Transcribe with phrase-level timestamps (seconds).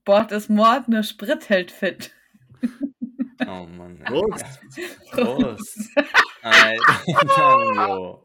[0.00, 2.10] Sport ist Mord, nur Sprit hält fit.
[3.46, 3.98] Oh Mann.
[4.06, 4.60] Prost.
[5.10, 5.90] Prost.
[6.42, 8.24] Alter, Tanjo.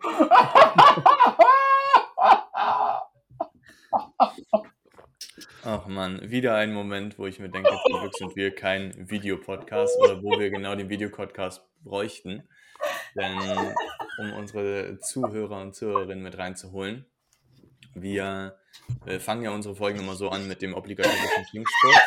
[5.64, 10.00] Ach Mann, wieder ein Moment, wo ich mir denke, zum Glück sind wir kein Videopodcast
[10.00, 12.48] oder wo wir genau den Videopodcast bräuchten.
[13.16, 13.38] Denn
[14.20, 17.06] um unsere Zuhörer und Zuhörerinnen mit reinzuholen,
[17.96, 18.58] wir
[19.06, 22.00] äh, fangen ja unsere Folgen immer so an mit dem obligatorischen Trinkspruch,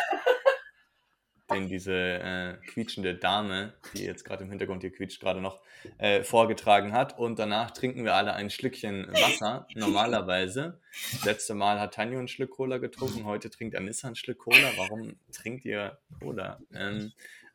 [1.50, 5.60] den diese äh, quietschende Dame, die jetzt gerade im Hintergrund hier quietscht, gerade noch
[5.96, 7.18] äh, vorgetragen hat.
[7.18, 10.78] Und danach trinken wir alle ein Schlückchen Wasser, normalerweise.
[11.12, 14.72] Das letzte Mal hat Tanja einen Schluck Cola getrunken, heute trinkt Anissa einen Schluck Cola.
[14.76, 16.60] Warum trinkt ihr Cola?
[16.74, 17.12] Ähm,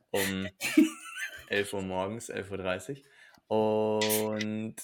[0.09, 0.47] um
[1.47, 3.03] 11 Uhr morgens, 11.30
[3.49, 4.33] Uhr.
[4.33, 4.75] Und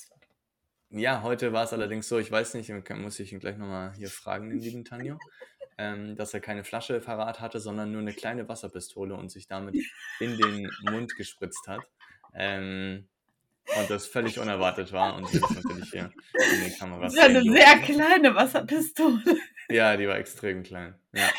[0.91, 4.09] ja, heute war es allerdings so, ich weiß nicht, muss ich ihn gleich nochmal hier
[4.09, 5.19] fragen, den lieben Tanjo,
[5.77, 9.75] ähm, dass er keine Flasche parat hatte, sondern nur eine kleine Wasserpistole und sich damit
[10.19, 11.81] in den Mund gespritzt hat.
[12.33, 13.07] Ähm,
[13.77, 17.29] und das völlig unerwartet war und wir das natürlich hier in den Kameras Das ist
[17.29, 17.93] eine sehr durften.
[17.93, 19.21] kleine Wasserpistole.
[19.69, 20.95] Ja, die war extrem klein.
[21.13, 21.29] Ja.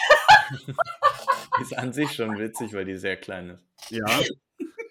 [1.58, 3.66] die ist an sich schon witzig, weil die sehr klein ist.
[3.90, 4.06] Ja.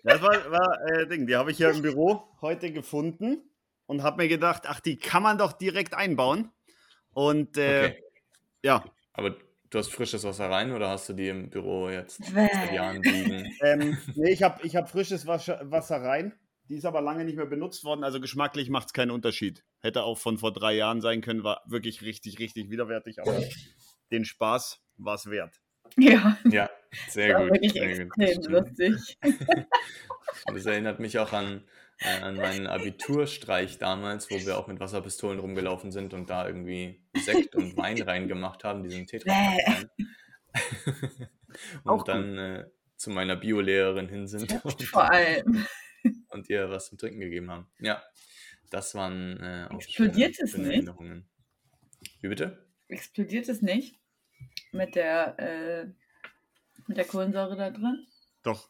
[0.04, 1.28] Das war, war äh, Ding.
[1.28, 3.49] Die habe ich hier im Büro heute gefunden
[3.90, 6.52] und habe mir gedacht, ach, die kann man doch direkt einbauen.
[7.14, 8.04] Und äh, Okay.
[8.64, 9.36] ja, Aber
[9.70, 13.52] du hast frisches Wasser rein oder hast du die im Büro jetzt seit Jahren liegen?
[13.64, 16.40] ähm, nee, ich habe ich hab frisches Wasser, Wasser rein.
[16.70, 19.64] Die ist aber lange nicht mehr benutzt worden, also geschmacklich macht es keinen Unterschied.
[19.80, 23.40] Hätte auch von vor drei Jahren sein können, war wirklich richtig, richtig widerwärtig, aber
[24.12, 25.62] den Spaß war es wert.
[25.98, 26.70] Ja, Ja,
[27.08, 27.50] sehr gut.
[27.52, 28.48] wirklich Sehr gut.
[28.50, 29.18] lustig.
[30.46, 31.64] Und Das erinnert mich auch an,
[32.00, 37.02] äh, an meinen Abiturstreich damals, wo wir auch mit Wasserpistolen rumgelaufen sind und da irgendwie
[37.16, 39.32] Sekt und Wein reingemacht haben, diesen Tetra.
[41.84, 45.66] Auch und dann äh, zu meiner Biolehrerin hin sind und, Vor allem.
[46.30, 47.68] und ihr was zum Trinken gegeben haben.
[47.80, 48.04] Ja,
[48.70, 50.76] das waren äh, auch Explodiert schöne, es schöne nicht?
[50.76, 51.30] Erinnerungen.
[52.22, 52.68] Wie bitte?
[52.88, 54.00] Explodiert es nicht
[54.72, 55.86] mit der, äh,
[56.88, 58.08] mit der Kohlensäure da drin?
[58.44, 58.70] Doch,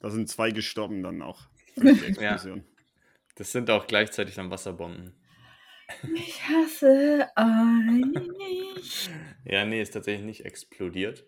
[0.00, 1.48] da sind zwei gestorben dann auch.
[1.86, 2.64] Explosion.
[3.34, 5.14] Das sind auch gleichzeitig dann Wasserbomben.
[6.14, 9.10] Ich hasse euch.
[9.44, 11.24] Ja, nee, ist tatsächlich nicht explodiert.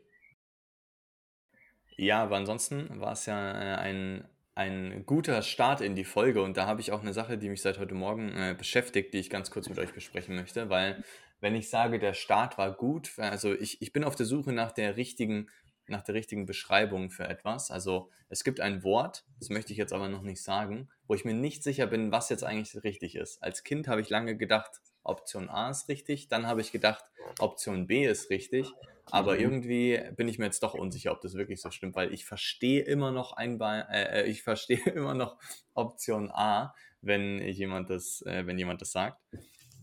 [1.96, 6.56] Ja, aber ansonsten war es ja äh, ein, ein guter Start in die Folge und
[6.56, 9.30] da habe ich auch eine Sache, die mich seit heute Morgen äh, beschäftigt, die ich
[9.30, 11.04] ganz kurz mit euch besprechen möchte, weil
[11.40, 14.72] wenn ich sage, der Start war gut, also ich, ich bin auf der Suche nach
[14.72, 15.48] der richtigen,
[15.90, 17.70] nach der richtigen Beschreibung für etwas.
[17.70, 21.24] Also es gibt ein Wort, das möchte ich jetzt aber noch nicht sagen, wo ich
[21.24, 23.42] mir nicht sicher bin, was jetzt eigentlich richtig ist.
[23.42, 24.70] Als Kind habe ich lange gedacht,
[25.02, 27.04] Option A ist richtig, dann habe ich gedacht,
[27.38, 28.68] Option B ist richtig,
[29.06, 29.40] aber Mhm.
[29.40, 32.82] irgendwie bin ich mir jetzt doch unsicher, ob das wirklich so stimmt, weil ich verstehe
[32.82, 35.38] immer noch ein Be äh, äh, ich verstehe immer noch
[35.74, 39.20] Option A, wenn jemand das, äh, wenn jemand das sagt.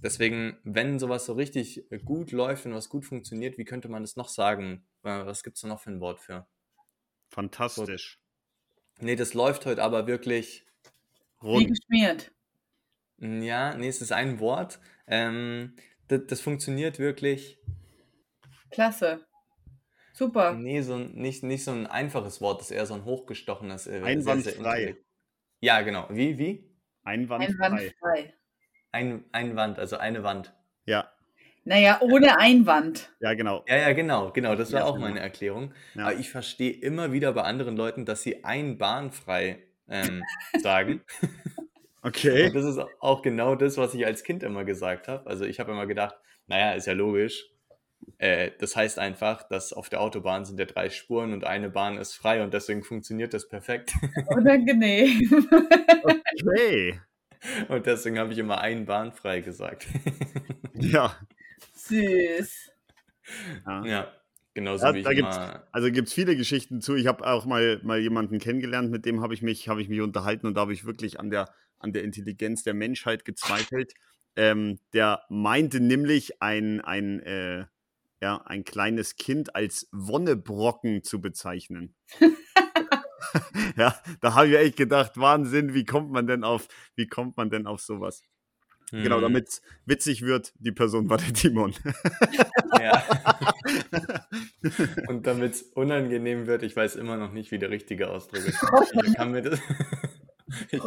[0.03, 4.15] Deswegen, wenn sowas so richtig gut läuft und was gut funktioniert, wie könnte man das
[4.15, 4.85] noch sagen?
[5.03, 6.47] Äh, Was gibt es da noch für ein Wort für?
[7.29, 8.19] Fantastisch.
[8.99, 10.65] Nee, das läuft heute aber wirklich.
[11.41, 11.67] Wie Rund.
[11.67, 12.31] geschmiert.
[13.17, 14.79] mm, Ja, nee, es ist ein Wort.
[15.07, 15.75] Ähm,
[16.07, 17.59] das, das funktioniert wirklich.
[18.71, 19.25] Klasse.
[20.13, 20.53] Super.
[20.53, 23.87] Nee, so ein, nicht, nicht so ein einfaches Wort, das ist eher so ein hochgestochenes.
[23.87, 24.97] Äh, Einwandfrei.
[25.59, 26.07] Ja, genau.
[26.09, 26.75] Wie, wie?
[27.03, 27.65] Einwandfrei.
[27.65, 28.33] Einwandfrei.
[28.91, 30.53] Ein, ein Wand, also eine Wand.
[30.85, 31.09] Ja,
[31.65, 33.11] Naja, ohne Einwand.
[33.19, 33.63] ja, genau.
[33.67, 35.07] Ja, ja, genau, genau, das war Ja, auch genau.
[35.07, 35.73] meine Erklärung.
[35.95, 36.03] Ja.
[36.07, 40.23] Aber ich verstehe immer wieder bei anderen Leuten, dass sie einbahnfrei ähm,
[40.61, 41.01] sagen.
[42.01, 42.47] Okay.
[42.47, 45.27] Und das ist auch genau das, was ich als Kind immer gesagt habe.
[45.29, 46.15] Also ich habe immer gedacht,
[46.47, 47.45] naja, ist ja logisch.
[48.19, 51.97] Äh, das heißt einfach, dass auf der Autobahn sind ja drei Spuren und eine Bahn
[51.97, 53.91] ist frei und deswegen funktioniert das perfekt.
[54.27, 55.47] Unangenehm.
[56.03, 56.99] Okay.
[57.69, 59.87] Und deswegen habe ich immer einbahnfrei gesagt.
[60.79, 61.15] Ja.
[61.73, 62.71] Süß.
[63.65, 63.85] ja.
[63.85, 64.11] ja,
[64.53, 65.67] genauso Ja, wie ich da gibt's- immer.
[65.71, 66.95] Also gibt es viele Geschichten zu.
[66.95, 70.01] Ich habe auch mal, mal jemanden kennengelernt, mit dem habe ich, mich habe ich mich
[70.01, 71.49] unterhalten und da habe ich wirklich an der,
[71.79, 73.93] an der Intelligenz der Menschheit gezweifelt.
[74.35, 77.65] Ähm, der meinte nämlich, ein, ein, äh,
[78.21, 81.95] ja, ein kleines Kind als Wonnebrocken zu bezeichnen.
[83.77, 87.49] ja, da habe ich echt gedacht, Wahnsinn, wie kommt man denn auf, wie kommt man
[87.49, 88.21] denn auf sowas?
[88.91, 91.73] Genau, Hm, damit es witzig wird, die Person war der Timon.
[92.79, 93.03] Ja.
[95.07, 98.61] Und damit es unangenehm wird, ich weiß immer noch nicht, wie der richtige Ausdruck ist.
[99.05, 99.59] Ich kann mir das.
[100.71, 100.81] Ich.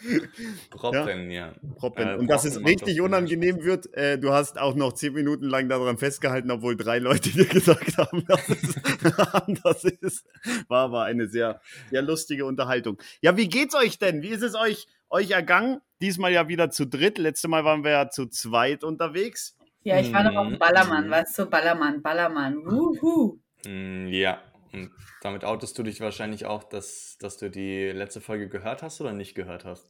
[0.70, 1.54] Proppen, ja.
[1.76, 2.08] Proppen.
[2.08, 5.68] Äh, Und dass es richtig unangenehm wird, äh, du hast auch noch zehn Minuten lang
[5.68, 8.76] daran festgehalten, obwohl drei Leute dir gesagt haben, dass es
[9.32, 10.24] anders ist.
[10.68, 11.60] War aber eine sehr,
[11.90, 12.98] sehr lustige Unterhaltung.
[13.20, 14.22] Ja, wie geht's euch denn?
[14.22, 15.80] Wie ist es euch, euch ergangen?
[16.00, 17.18] Diesmal ja wieder zu dritt.
[17.18, 19.56] Letztes Mal waren wir ja zu zweit unterwegs.
[19.82, 20.58] Ja, ich war noch auf Mhm.
[20.58, 22.56] Ballermann, weißt du, Ballermann, Ballermann.
[22.66, 23.38] Wuhu.
[23.64, 24.42] Mm, Ja,
[24.72, 24.90] und
[25.22, 29.12] damit outest du dich wahrscheinlich auch, dass, dass du die letzte Folge gehört hast oder
[29.12, 29.88] nicht gehört hast.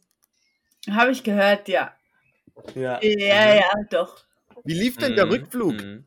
[0.91, 1.95] Habe ich gehört, ja.
[2.75, 3.01] Ja.
[3.03, 4.25] Ja, ja, doch.
[4.65, 5.73] Wie lief denn der Mhm, Rückflug?
[5.73, 6.05] mhm.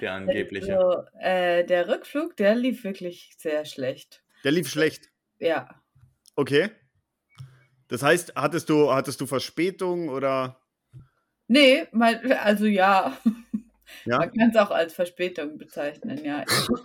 [0.00, 0.78] Der angebliche.
[0.78, 4.22] Also, äh, der Rückflug, der lief wirklich sehr schlecht.
[4.44, 5.10] Der lief schlecht.
[5.38, 5.68] Ja.
[6.36, 6.70] Okay.
[7.88, 10.60] Das heißt, hattest du, hattest du Verspätung oder?
[11.48, 13.18] Nee, mein, also ja.
[14.04, 14.18] Ja?
[14.18, 16.44] Man kann es auch als Verspätung bezeichnen, ja.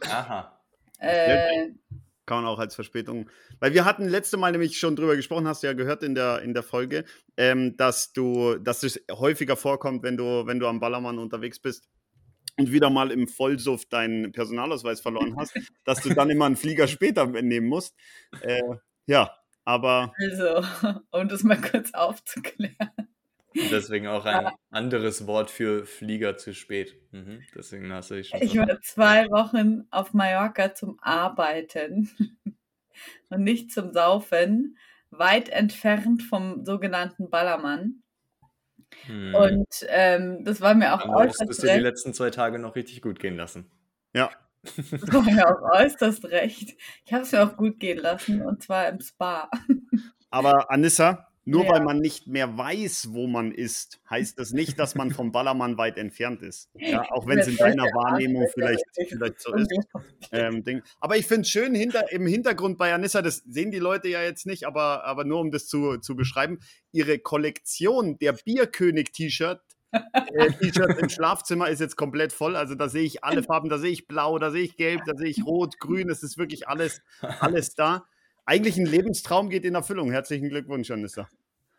[0.09, 0.59] Aha.
[0.99, 1.69] Äh,
[2.25, 3.29] Kann man auch als Verspätung.
[3.59, 6.41] Weil wir hatten letzte Mal nämlich schon drüber gesprochen, hast du ja gehört in der,
[6.41, 7.05] in der Folge,
[7.37, 11.87] ähm, dass du, dass es häufiger vorkommt, wenn du, wenn du am Ballermann unterwegs bist
[12.57, 15.53] und wieder mal im Vollsuff deinen Personalausweis verloren hast,
[15.85, 17.95] dass du dann immer einen Flieger später nehmen musst.
[18.41, 18.61] Äh,
[19.05, 19.31] ja,
[19.63, 20.63] aber also,
[21.11, 22.91] um das mal kurz aufzuklären.
[23.55, 26.95] Und deswegen auch ein anderes Wort für Flieger zu spät.
[27.11, 27.41] Mhm.
[27.55, 28.41] Deswegen hast du dich schon.
[28.41, 32.09] Ich war zwei Wochen auf Mallorca zum Arbeiten
[33.29, 34.77] und nicht zum Saufen,
[35.11, 38.01] weit entfernt vom sogenannten Ballermann.
[39.07, 39.35] Mhm.
[39.35, 41.83] Und ähm, das war mir auch Dann musstest äußerst du die recht.
[41.83, 43.69] letzten zwei Tage noch richtig gut gehen lassen.
[44.13, 44.29] ja,
[44.91, 46.75] Das war mir auch äußerst recht.
[47.05, 49.49] Ich habe es mir auch gut gehen lassen und zwar im Spa.
[50.31, 51.71] aber Anissa, nur Ja.
[51.73, 55.77] weil man nicht mehr weiß, wo man ist, heißt das nicht, dass man vom Ballermann
[55.77, 56.69] weit entfernt ist.
[56.73, 59.71] Ja, auch wenn es in deiner Wahrnehmung vielleicht, vielleicht so ist.
[60.31, 60.63] ähm.
[60.99, 64.21] Aber ich finde es schön hinter, im Hintergrund bei Anissa, das sehen die Leute ja
[64.23, 66.59] jetzt nicht, aber, aber nur um das zu, zu beschreiben,
[66.91, 69.61] ihre Kollektion der Bierkönig-T-Shirt.
[69.91, 72.55] äh, T-Shirt im Schlafzimmer ist jetzt komplett voll.
[72.55, 75.15] Also da sehe ich alle Farben, da sehe ich blau, da sehe ich gelb, da
[75.15, 76.09] sehe ich rot, grün.
[76.09, 78.05] Es ist wirklich alles, alles da.
[78.45, 80.11] Eigentlich ein Lebenstraum geht in Erfüllung.
[80.11, 81.27] Herzlichen Glückwunsch, Anissa.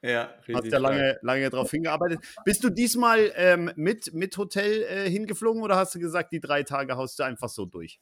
[0.02, 0.72] Ja, Hast richtig.
[0.72, 0.82] ja stark.
[0.82, 2.20] lange, lange darauf hingearbeitet.
[2.44, 6.62] Bist du diesmal ähm, mit, mit Hotel äh, hingeflogen oder hast du gesagt, die drei
[6.62, 7.98] Tage haust du einfach so durch?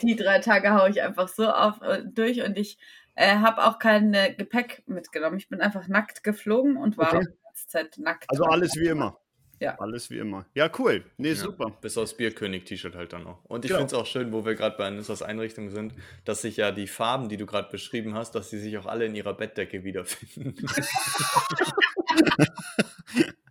[0.00, 2.78] Die drei Tage haue ich einfach so auf, äh, durch und ich
[3.16, 5.36] äh, habe auch kein äh, Gepäck mitgenommen.
[5.36, 7.16] Ich bin einfach nackt geflogen und war Okay.
[7.16, 8.24] auch die ganze Zeit nackt.
[8.28, 9.18] Also alles wie immer.
[9.62, 9.76] Ja.
[9.78, 10.44] Alles wie immer.
[10.54, 11.04] Ja, cool.
[11.18, 11.70] Nee, Ja, super.
[11.80, 13.44] Bis aufs Bierkönig-T-Shirt halt dann noch.
[13.44, 13.80] Und ich Genau.
[13.80, 15.94] finde es auch schön, wo wir gerade bei Anissas Einrichtung sind,
[16.24, 19.04] dass sich ja die Farben, die du gerade beschrieben hast, dass sie sich auch alle
[19.06, 20.56] in ihrer Bettdecke wiederfinden.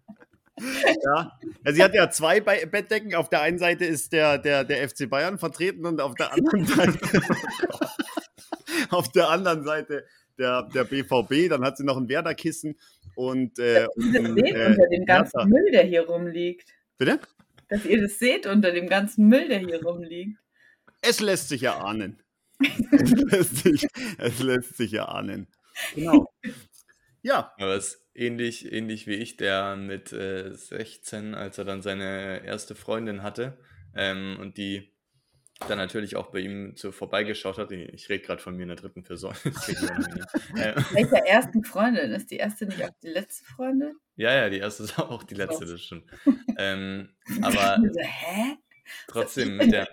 [1.03, 1.31] Ja.
[1.65, 1.73] ja.
[1.73, 3.15] Sie hat ja zwei Be Bettdecken.
[3.15, 6.65] Auf der einen Seite ist der, der, der FC Bayern vertreten und auf der anderen
[6.67, 6.99] Seite,
[8.91, 10.05] auf der anderen Seite
[10.37, 11.49] der, der BVB.
[11.49, 12.75] Dann hat sie noch ein Werder-Kissen
[13.15, 15.45] und, äh, Dass und ihr das ein, seht äh, unter dem ganzen Hertha.
[15.45, 16.69] Müll, der hier rumliegt.
[16.97, 17.19] Bitte?
[17.67, 20.37] Dass ihr das seht unter dem ganzen Müll, der hier rumliegt.
[21.01, 22.21] Es lässt sich erahnen.
[22.91, 23.87] es, lässt sich,
[24.17, 25.47] es lässt sich erahnen.
[25.95, 26.31] Genau.
[27.23, 31.81] Ja, Aber es ist ähnlich, ähnlich wie ich, der mit äh, 16, als er dann
[31.81, 33.57] seine erste Freundin hatte
[33.95, 34.90] ähm, und die
[35.67, 37.71] dann natürlich auch bei ihm so vorbeigeschaut hat.
[37.71, 39.33] Ich, rede gerade von mir in der dritten Person.
[39.43, 40.25] Das kriegen wir noch hin.
[40.57, 42.11] äh, Welcher ersten Freundin?
[42.11, 43.95] Ist die erste nicht auch die letzte Freundin?
[44.15, 46.05] ja, ja, die erste ist auch die letzte, das stimmt.
[46.57, 47.09] Ähm,
[47.41, 48.57] aber so, hä?
[49.07, 49.87] trotzdem mit der,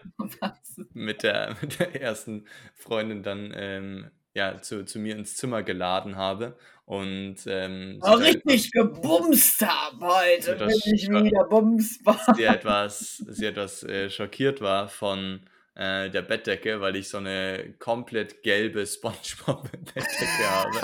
[0.93, 6.17] mit der, mit der ersten Freundin dann ähm, ja, zu, zu mir ins Zimmer geladen
[6.17, 6.57] habe.
[6.85, 10.57] Und ähm, Oh, da richtig gebumst habe heute.
[10.57, 12.35] Bin ich wieder bumsbar.
[12.35, 15.41] sie etwas, sie etwas äh, schockiert war von
[15.79, 20.79] äh, der Bettdecke, weil ich so eine komplett gelbe Spongebob-Bettdecke habe.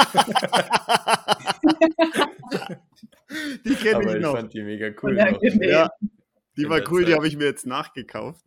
[3.65, 4.37] die kenne Aber ich ich noch.
[4.37, 5.17] fand die mega cool.
[5.17, 5.91] Ja,
[6.57, 8.45] die war cool, die habe ich mir jetzt nachgekauft.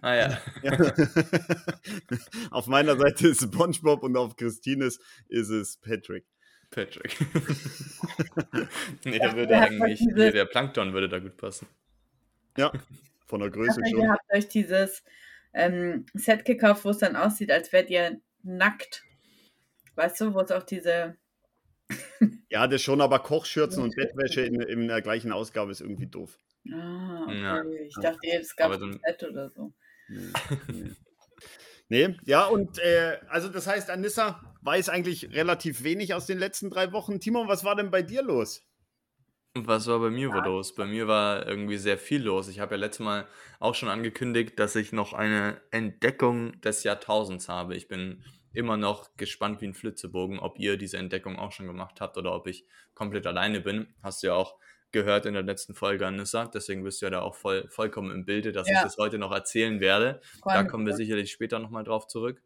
[0.00, 0.78] Ah ja, Ja.
[2.50, 6.24] auf meiner Seite ist SpongeBob und auf Christines ist es Patrick.
[6.70, 7.16] Patrick.
[9.04, 11.68] nee, Ja, da würde eigentlich, diese- hier, der Plankton würde da gut passen.
[12.56, 12.72] Ja,
[13.26, 14.00] von der Größe schon.
[14.00, 15.04] ihr habt euch dieses
[15.54, 19.04] ähm, Set gekauft, wo es dann aussieht, als wärt ihr nackt.
[19.94, 21.16] Weißt du, wo es auch diese.
[22.50, 26.38] Ja, das schon, aber Kochschürzen und Bettwäsche in, in der gleichen Ausgabe ist irgendwie doof.
[26.72, 27.42] Ah, okay.
[27.42, 27.64] Ja.
[27.64, 29.72] Ich dachte, es gab ein Set oder so.
[30.08, 30.32] Nee,
[31.88, 32.08] nee.
[32.08, 36.70] nee ja, und äh, also das heißt, Anissa weiß eigentlich relativ wenig aus den letzten
[36.70, 37.18] drei Wochen.
[37.18, 38.62] Timon, was war denn bei dir los?
[39.56, 40.74] Was war bei mir wohl los?
[40.74, 42.48] Bei mir war irgendwie sehr viel los.
[42.48, 43.28] Ich habe ja letztes Mal
[43.60, 47.76] auch schon angekündigt, dass ich noch eine Entdeckung des Jahrtausends habe.
[47.76, 52.00] Ich bin immer noch gespannt wie ein Flitzebogen, ob ihr diese Entdeckung auch schon gemacht
[52.00, 53.94] habt oder ob ich komplett alleine bin.
[54.02, 54.56] Hast du ja auch
[54.90, 56.46] gehört in der letzten Folge, Anissa.
[56.46, 58.76] Deswegen bist du ja da auch voll, vollkommen im Bilde, dass ja.
[58.76, 60.20] ich das heute noch erzählen werde.
[60.44, 62.42] Da kommen wir sicherlich später nochmal drauf zurück.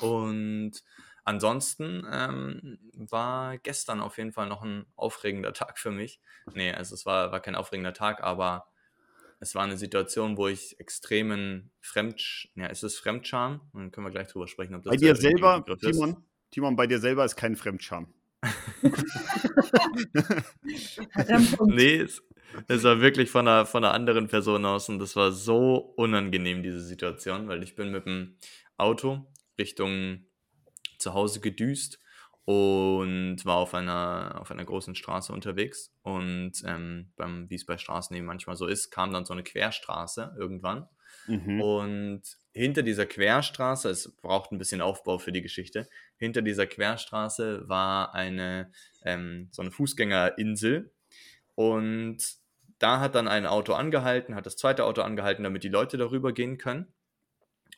[0.00, 0.82] Und
[1.24, 6.20] ansonsten ähm, war gestern auf jeden Fall noch ein aufregender Tag für mich.
[6.54, 8.66] Nee, also es war, war kein aufregender Tag, aber
[9.40, 13.62] es war eine Situation, wo ich extremen Fremd, ja, ist es Fremdscham?
[13.72, 14.74] Dann können wir gleich drüber sprechen.
[14.74, 18.12] Ob das bei dir selber, Timon, Timon, bei dir selber ist kein Fremdscham.
[21.66, 22.22] nee, es,
[22.68, 26.62] es, war wirklich von einer, von einer anderen Person aus und das war so unangenehm,
[26.62, 28.36] diese Situation, weil ich bin mit dem
[28.76, 29.26] Auto
[29.58, 30.26] Richtung
[31.00, 31.98] zu Hause gedüst
[32.44, 35.92] und war auf einer, auf einer großen Straße unterwegs.
[36.02, 37.12] Und ähm,
[37.48, 40.88] wie es bei Straßen eben manchmal so ist, kam dann so eine Querstraße irgendwann.
[41.26, 41.60] Mhm.
[41.60, 47.68] Und hinter dieser Querstraße, es braucht ein bisschen Aufbau für die Geschichte, hinter dieser Querstraße
[47.68, 48.72] war eine,
[49.04, 50.90] ähm, so eine Fußgängerinsel.
[51.54, 52.18] Und
[52.78, 56.32] da hat dann ein Auto angehalten, hat das zweite Auto angehalten, damit die Leute darüber
[56.32, 56.92] gehen können.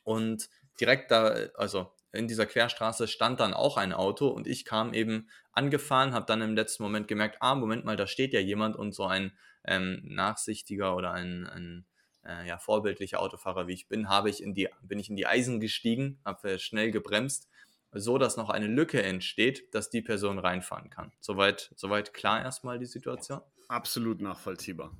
[0.04, 0.48] Und
[0.80, 5.28] direkt da, also in dieser Querstraße stand dann auch ein Auto und ich kam eben
[5.52, 8.92] angefahren, habe dann im letzten Moment gemerkt, ah, Moment mal, da steht ja jemand und
[8.92, 9.32] so ein
[9.64, 11.86] ähm, nachsichtiger oder ein, ein
[12.24, 15.26] äh, ja, vorbildlicher Autofahrer, wie ich bin, habe ich in die, bin ich in die
[15.26, 17.48] Eisen gestiegen, habe schnell gebremst,
[17.92, 21.12] so dass noch eine Lücke entsteht, dass die Person reinfahren kann.
[21.20, 23.40] Soweit, soweit klar erstmal die Situation?
[23.68, 24.96] Absolut nachvollziehbar.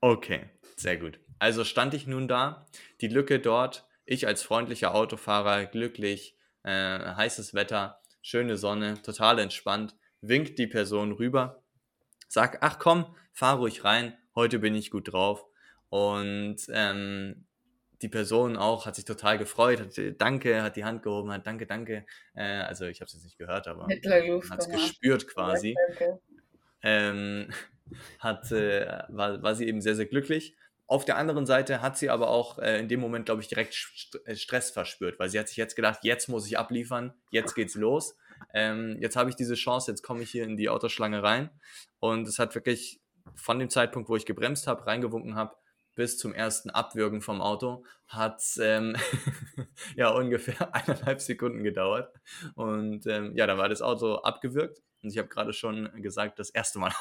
[0.00, 1.18] Okay, sehr gut.
[1.38, 2.66] Also stand ich nun da,
[3.00, 9.96] die Lücke dort, ich als freundlicher Autofahrer, glücklich, äh, heißes Wetter, schöne Sonne, total entspannt,
[10.20, 11.62] winkt die Person rüber,
[12.28, 15.44] sag, ach komm, fahr ruhig rein, heute bin ich gut drauf.
[15.90, 17.46] Und ähm,
[18.02, 21.66] die Person auch hat sich total gefreut, hat danke, hat die Hand gehoben, hat danke,
[21.66, 22.06] danke.
[22.34, 25.74] Äh, also ich habe es jetzt nicht gehört, aber hat es gespürt quasi.
[26.82, 27.50] Ähm,
[28.20, 30.56] hat, äh, war, war sie eben sehr, sehr glücklich.
[30.88, 33.74] Auf der anderen Seite hat sie aber auch äh, in dem Moment, glaube ich, direkt
[33.74, 37.54] St äh, Stress verspürt, weil sie hat sich jetzt gedacht, jetzt muss ich abliefern, jetzt
[37.54, 38.16] geht's los.
[38.54, 41.50] Ähm, jetzt habe ich diese Chance, jetzt komme ich hier in die Autoschlange rein.
[42.00, 43.02] Und es hat wirklich
[43.34, 45.56] von dem Zeitpunkt, wo ich gebremst habe, reingewunken habe,
[45.94, 48.96] bis zum ersten Abwürgen vom Auto hat ähm,
[49.96, 52.14] ja ungefähr eineinhalb Sekunden gedauert.
[52.54, 54.80] Und ähm, ja, dann war das Auto abgewürgt.
[55.02, 56.92] Und ich habe gerade schon gesagt, das erste Mal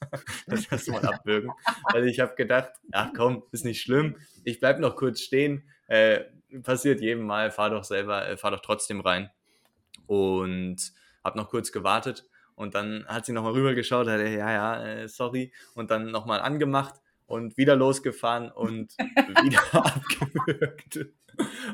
[0.46, 1.50] das erste Mal abwürgen.
[1.92, 4.16] Weil ich habe gedacht, ach komm, ist nicht schlimm.
[4.44, 5.68] Ich bleibe noch kurz stehen.
[5.86, 6.24] Äh,
[6.62, 9.30] passiert jedem Mal, fahr doch selber, äh, fahr doch trotzdem rein.
[10.06, 10.92] Und
[11.22, 12.26] habe noch kurz gewartet.
[12.54, 15.52] Und dann hat sie nochmal rübergeschaut, hat, ja, ja, äh, sorry.
[15.74, 16.94] Und dann nochmal angemacht
[17.30, 21.06] und wieder losgefahren und wieder abgewürgt.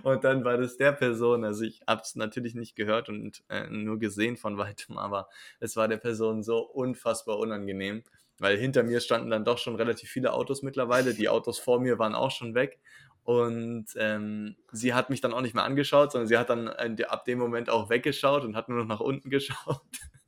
[0.02, 3.66] Und dann war das der Person, also ich habe es natürlich nicht gehört und äh,
[3.68, 8.04] nur gesehen von weitem, aber es war der Person so unfassbar unangenehm,
[8.38, 11.14] weil hinter mir standen dann doch schon relativ viele Autos mittlerweile.
[11.14, 12.78] Die Autos vor mir waren auch schon weg.
[13.26, 17.25] Und ähm, sie hat mich dann auch nicht mehr angeschaut, sondern sie hat dann ab
[17.25, 19.80] dem Moment auch weggeschaut und hat nur noch nach unten geschaut.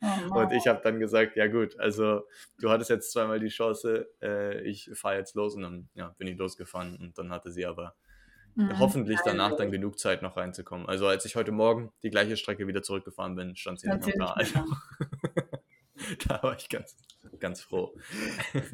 [0.03, 2.23] Oh, und ich habe dann gesagt, ja gut, also
[2.59, 6.27] du hattest jetzt zweimal die Chance, äh, ich fahre jetzt los und dann ja, bin
[6.27, 7.95] ich losgefahren und dann hatte sie aber
[8.57, 10.89] mhm, hoffentlich danach dann genug Zeit noch reinzukommen.
[10.89, 14.27] Also als ich heute Morgen die gleiche Strecke wieder zurückgefahren bin, stand sie nicht noch
[14.27, 14.33] da.
[14.33, 14.65] Also,
[16.29, 16.97] da war ich ganz,
[17.39, 17.95] ganz froh.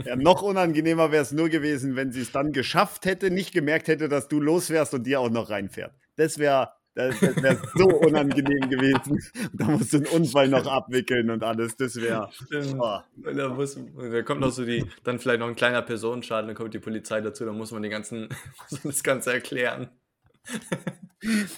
[0.05, 3.89] Ja, noch unangenehmer wäre es nur gewesen, wenn sie es dann geschafft hätte, nicht gemerkt
[3.89, 5.95] hätte, dass du los wärst und dir auch noch reinfährt.
[6.17, 9.19] Das wäre das, das wäre so unangenehm gewesen.
[9.53, 11.77] Da musst du einen Unfall noch abwickeln und alles.
[11.77, 12.31] Das wäre.
[12.79, 13.01] Oh.
[13.17, 16.73] Da, muss, da kommt noch so die, dann vielleicht noch ein kleiner Personenschaden, dann kommt
[16.73, 18.29] die Polizei dazu, dann muss man die ganzen,
[18.85, 19.91] das Ganze erklären.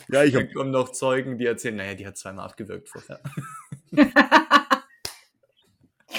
[0.08, 0.48] Ja, ich habe.
[0.52, 3.20] kommen noch Zeugen, die erzählen, naja, die hat zweimal abgewirkt vorher.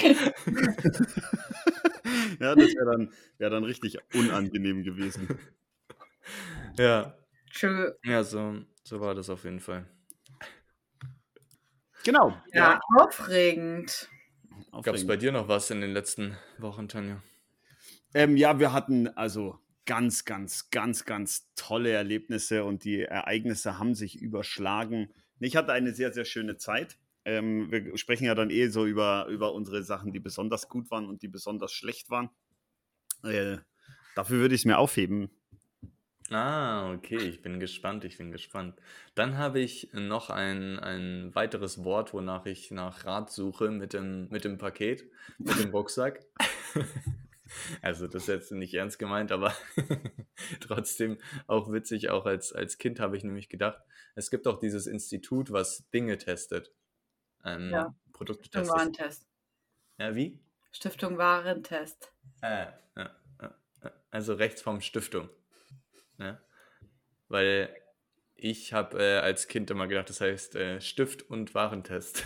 [2.40, 5.28] ja, das wäre dann, wär dann richtig unangenehm gewesen.
[6.78, 7.18] Ja.
[7.52, 7.96] True.
[8.04, 9.86] Ja, so, so war das auf jeden Fall.
[12.04, 12.30] Genau.
[12.52, 12.80] Ja, ja.
[12.96, 14.08] aufregend.
[14.82, 17.22] Gab es bei dir noch was in den letzten Wochen, Tanja?
[18.14, 23.94] Ähm, ja, wir hatten also ganz, ganz, ganz, ganz tolle Erlebnisse und die Ereignisse haben
[23.94, 25.12] sich überschlagen.
[25.40, 26.98] Ich hatte eine sehr, sehr schöne Zeit.
[27.28, 31.04] Ähm, wir sprechen ja dann eh so über, über unsere Sachen, die besonders gut waren
[31.04, 32.30] und die besonders schlecht waren.
[33.22, 33.58] Äh,
[34.14, 35.28] dafür würde ich es mir aufheben.
[36.30, 38.76] Ah, okay, ich bin gespannt, ich bin gespannt.
[39.14, 44.28] Dann habe ich noch ein, ein weiteres Wort, wonach ich nach Rat suche mit dem,
[44.30, 45.04] mit dem Paket,
[45.36, 46.24] mit dem Rucksack.
[47.80, 49.54] Also das ist jetzt nicht ernst gemeint, aber
[50.60, 51.16] trotzdem
[51.46, 53.80] auch witzig, auch als, als Kind habe ich nämlich gedacht,
[54.14, 56.74] es gibt auch dieses Institut, was Dinge testet.
[57.44, 57.94] Ähm, Ja.
[58.12, 58.68] Produkte Stiftung.
[58.68, 59.26] Warentest.
[59.98, 60.38] Ja, wie?
[60.72, 62.12] Stiftung Warentest.
[62.40, 62.66] Äh,
[62.96, 63.92] ja, ja, ja.
[64.10, 65.28] Also rechts vom Stiftung.
[66.18, 66.40] Ja?
[67.28, 67.74] Weil
[68.34, 72.24] ich habe äh, als Kind immer gedacht, das heißt äh, Stift und Warentest.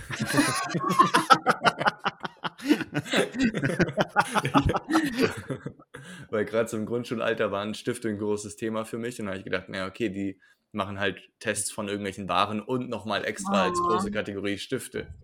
[6.30, 9.30] Weil gerade so im Grundschulalter war ein Stift ein großes Thema für mich und da
[9.32, 10.40] habe ich gedacht, naja, okay, die
[10.72, 13.88] machen halt Tests von irgendwelchen Waren und nochmal extra als Oh.
[13.88, 15.14] große Kategorie Stifte.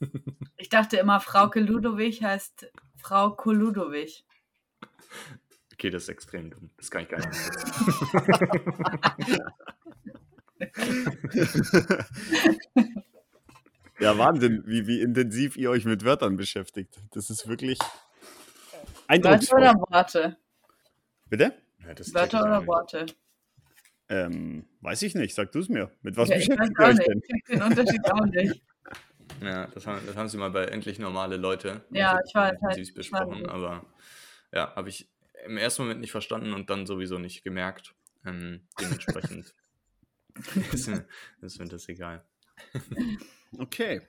[0.56, 4.24] Ich dachte immer, Frauke Ludowig heißt Frau Koludowig.
[5.74, 6.70] Okay, das ist extrem dumm.
[6.78, 7.40] Das kann ich gar nicht mehr
[14.00, 17.00] ja, Wahnsinn, wie, wie intensiv ihr euch mit Wörtern beschäftigt.
[17.12, 17.78] Das ist wirklich
[19.08, 19.60] Wörter eindrucksvoll.
[19.60, 20.36] oder Worte?
[21.28, 21.52] Bitte?
[21.80, 22.66] Ja, ich Wörter oder.
[22.66, 23.06] Worte?
[24.08, 25.90] Ähm, weiß ich nicht, sag du es mir.
[26.02, 27.08] Mit was Ja, ich weiß beschäftigt ihr euch nicht.
[27.08, 27.22] denn?
[27.36, 28.62] Ich den Unterschied auch nicht.
[29.42, 31.82] Ja, das haben, das haben sie mal bei Endlich Normale Leute.
[31.90, 33.48] Ja, also ich weiß, intensiv halt, besprochen, weiß.
[33.48, 33.86] aber
[34.52, 35.08] ja, habe ich
[35.44, 37.94] im ersten Moment nicht verstanden und dann sowieso nicht gemerkt.
[38.24, 39.54] Ähm, dementsprechend
[40.72, 41.06] ist, mir,
[41.40, 42.22] ist mir das egal.
[43.58, 44.00] Okay.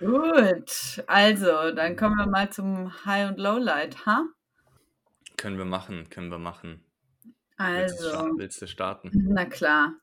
[0.00, 4.26] Gut, also, dann kommen wir mal zum High- und Lowlight, ha?
[5.38, 6.84] Können wir machen, können wir machen.
[7.58, 9.10] Willst du, Also, sta- willst du starten?
[9.30, 9.94] na klar.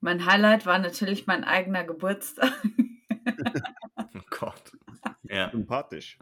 [0.00, 2.52] Mein Highlight war natürlich mein eigener Geburtstag.
[4.14, 4.72] Oh Gott.
[5.22, 6.18] Ja, Sympathisch.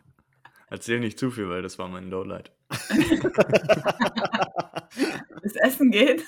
[0.68, 2.52] erzähl nicht zu viel, weil das war mein Lowlight.
[5.42, 6.24] Das Essen geht.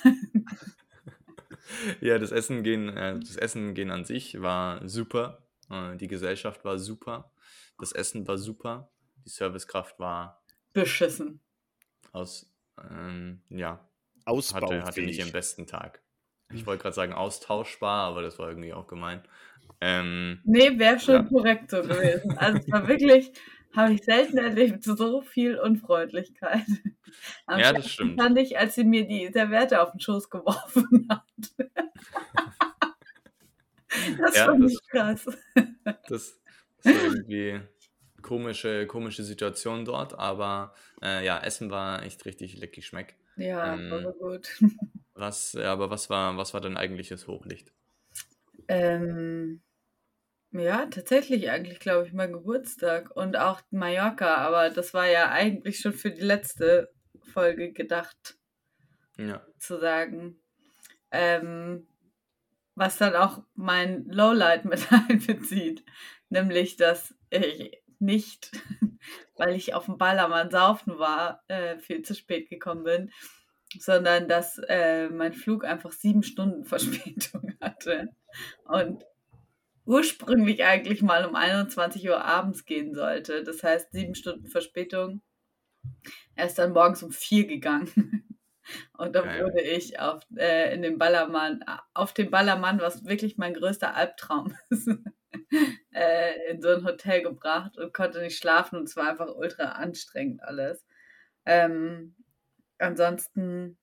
[2.01, 5.43] Ja, das Essen gehen, äh, das Essen gehen an sich war super.
[5.69, 7.31] Äh, die Gesellschaft war super.
[7.79, 8.91] Das Essen war super.
[9.25, 11.39] Die Servicekraft war Beschissen.
[12.11, 12.51] aus,
[12.89, 13.89] ähm, ja, hatte,
[14.25, 14.83] Ausbaufähig.
[14.83, 16.01] hatte nicht ihren besten Tag.
[16.53, 19.23] Ich wollte gerade sagen austauschbar, aber das war irgendwie auch gemein.
[19.81, 21.23] Ähm, Nee, wäre schon Ja.
[21.23, 22.37] korrekt so gewesen.
[22.37, 23.31] Also es war wirklich,
[23.75, 26.65] habe ich selten erlebt, so viel Unfreundlichkeit.
[27.45, 28.19] Am Ja, das stimmt.
[28.19, 31.23] fand ich, als sie mir die Serviette auf den Schoß geworfen hat.
[34.19, 35.25] Das Ja, fand das- ich krass.
[36.07, 36.39] das,
[36.77, 37.61] das war irgendwie
[38.21, 43.15] komische, komische Situation dort, aber äh, ja, Essen war echt richtig leckig schmeck.
[43.35, 44.49] Ja, Ähm, war gut.
[45.15, 47.71] Was, aber was war, was war dein eigentliches Hochlicht?
[48.67, 49.61] Ähm,
[50.53, 55.79] ja, tatsächlich eigentlich, glaube ich, mein Geburtstag und auch Mallorca, aber das war ja eigentlich
[55.79, 56.91] schon für die letzte
[57.33, 58.37] Folge gedacht.
[59.17, 59.45] Ja.
[59.59, 60.41] zu sagen.
[61.11, 61.87] Ähm,
[62.75, 65.83] was dann auch mein Lowlight mit einbezieht.
[66.29, 68.51] Nämlich, dass ich nicht,
[69.37, 73.11] weil ich auf dem Ballermann saufen war, äh, viel zu spät gekommen bin,
[73.79, 78.09] sondern dass äh, mein Flug einfach sieben Stunden Verspätung hatte.
[78.65, 79.03] Und
[79.85, 83.43] ursprünglich eigentlich mal um 21 Uhr abends gehen sollte.
[83.43, 85.21] Das heißt, sieben Stunden Verspätung.
[86.35, 87.89] Er ist dann morgens um vier gegangen.
[88.97, 93.53] Und dann wurde ich auf, äh, in dem Ballermann, auf dem Ballermann, was wirklich mein
[93.53, 94.89] größter Albtraum ist,
[95.91, 99.73] äh, in so ein Hotel gebracht und konnte nicht schlafen und es war einfach ultra
[99.73, 100.85] anstrengend alles.
[101.45, 102.15] Ähm,
[102.77, 103.77] ansonsten,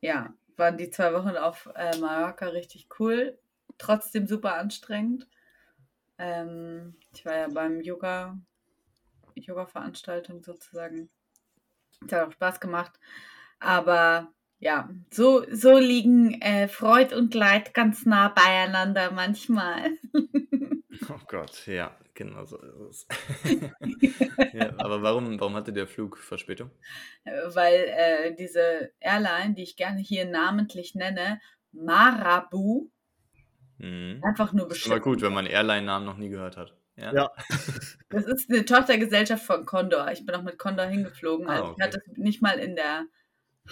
[0.00, 3.38] ja, waren die zwei Wochen auf äh, Mallorca richtig cool,
[3.78, 5.28] trotzdem super anstrengend.
[6.18, 8.38] Ähm, ich war ja beim Yoga,
[9.34, 11.08] Yoga-Veranstaltung sozusagen.
[12.04, 12.98] Es hat auch Spaß gemacht.
[13.60, 19.90] Aber ja, so, so liegen äh, Freud und Leid ganz nah beieinander manchmal.
[21.10, 23.06] Oh Gott, ja, genau so ist
[23.44, 23.70] es.
[24.52, 26.70] ja, aber warum, warum hatte der Flug Verspätung?
[27.24, 31.40] Weil äh, diese Airline, die ich gerne hier namentlich nenne,
[31.72, 32.90] Marabu,
[33.78, 34.20] Mhm.
[34.24, 35.00] einfach nur beschissen.
[35.00, 36.74] gut, wenn man Airline-Namen noch nie gehört hat.
[36.96, 37.12] Ja.
[37.14, 37.32] Ja.
[38.10, 40.10] Das ist eine Tochtergesellschaft von Condor.
[40.10, 41.46] Ich bin auch mit Condor hingeflogen.
[41.48, 41.82] Ah, Also ich okay.
[41.84, 43.04] hatte es nicht mal in der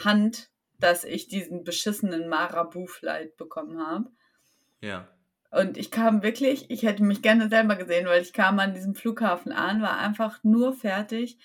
[0.05, 4.11] Hand, dass ich diesen beschissenen Marabu-Flight bekommen habe.
[4.81, 5.09] ja.
[5.53, 8.95] Und ich kam wirklich, ich hätte mich gerne selber gesehen, weil ich kam an diesem
[8.95, 11.39] Flughafen an, war einfach nur fertig,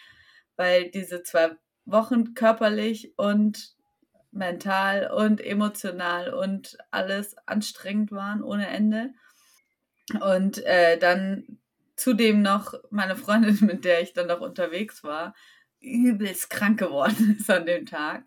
[0.58, 1.52] weil diese zwei
[1.86, 3.76] Wochen körperlich und
[4.32, 9.14] mental und emotional und alles anstrengend waren ohne Ende.
[10.22, 11.60] Und äh, dann
[11.96, 15.36] zudem noch meine Freundin, mit der ich dann noch unterwegs war,
[15.80, 18.26] übelst krank geworden ist an dem Tag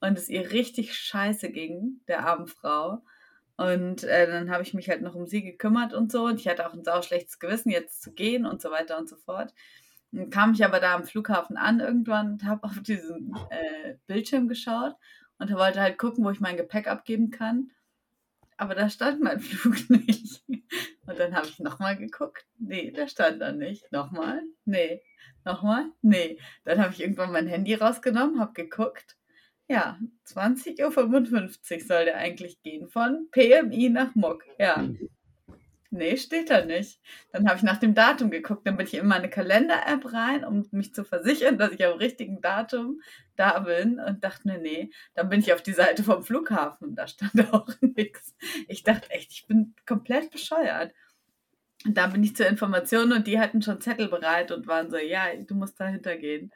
[0.00, 3.02] und es ihr richtig scheiße ging, der armen Frau.
[3.56, 6.24] Und äh, dann habe ich mich halt noch um sie gekümmert und so.
[6.24, 9.08] Und ich hatte auch ein sau schlechtes Gewissen, jetzt zu gehen und so weiter und
[9.08, 9.54] so fort.
[10.10, 14.48] Dann kam ich aber da am Flughafen an irgendwann und habe auf diesen äh, Bildschirm
[14.48, 14.96] geschaut
[15.42, 17.72] und wollte halt gucken, wo ich mein Gepäck abgeben kann.
[18.56, 20.44] Aber da stand mein Flug nicht.
[21.04, 22.46] Und dann habe ich nochmal geguckt.
[22.58, 23.90] Nee, da stand da nicht.
[23.90, 24.40] Nochmal?
[24.64, 25.02] Nee.
[25.44, 25.86] Nochmal?
[26.00, 26.38] Nee.
[26.64, 29.16] Dann habe ich irgendwann mein Handy rausgenommen, habe geguckt.
[29.66, 34.44] Ja, 20.55 Uhr soll der eigentlich gehen von PMI nach Muck.
[34.60, 34.88] Ja.
[35.94, 37.02] Nee, steht da nicht.
[37.32, 40.66] Dann habe ich nach dem Datum geguckt, dann bin ich in meine Kalender-App rein, um
[40.70, 43.02] mich zu versichern, dass ich am richtigen Datum
[43.36, 47.06] da bin und dachte mir, nee, dann bin ich auf die Seite vom Flughafen, da
[47.06, 48.34] stand auch nichts.
[48.68, 50.94] Ich dachte echt, ich bin komplett bescheuert.
[51.84, 54.96] Und da bin ich zur Information und die hatten schon Zettel bereit und waren so,
[54.96, 56.52] ja, du musst dahinter gehen.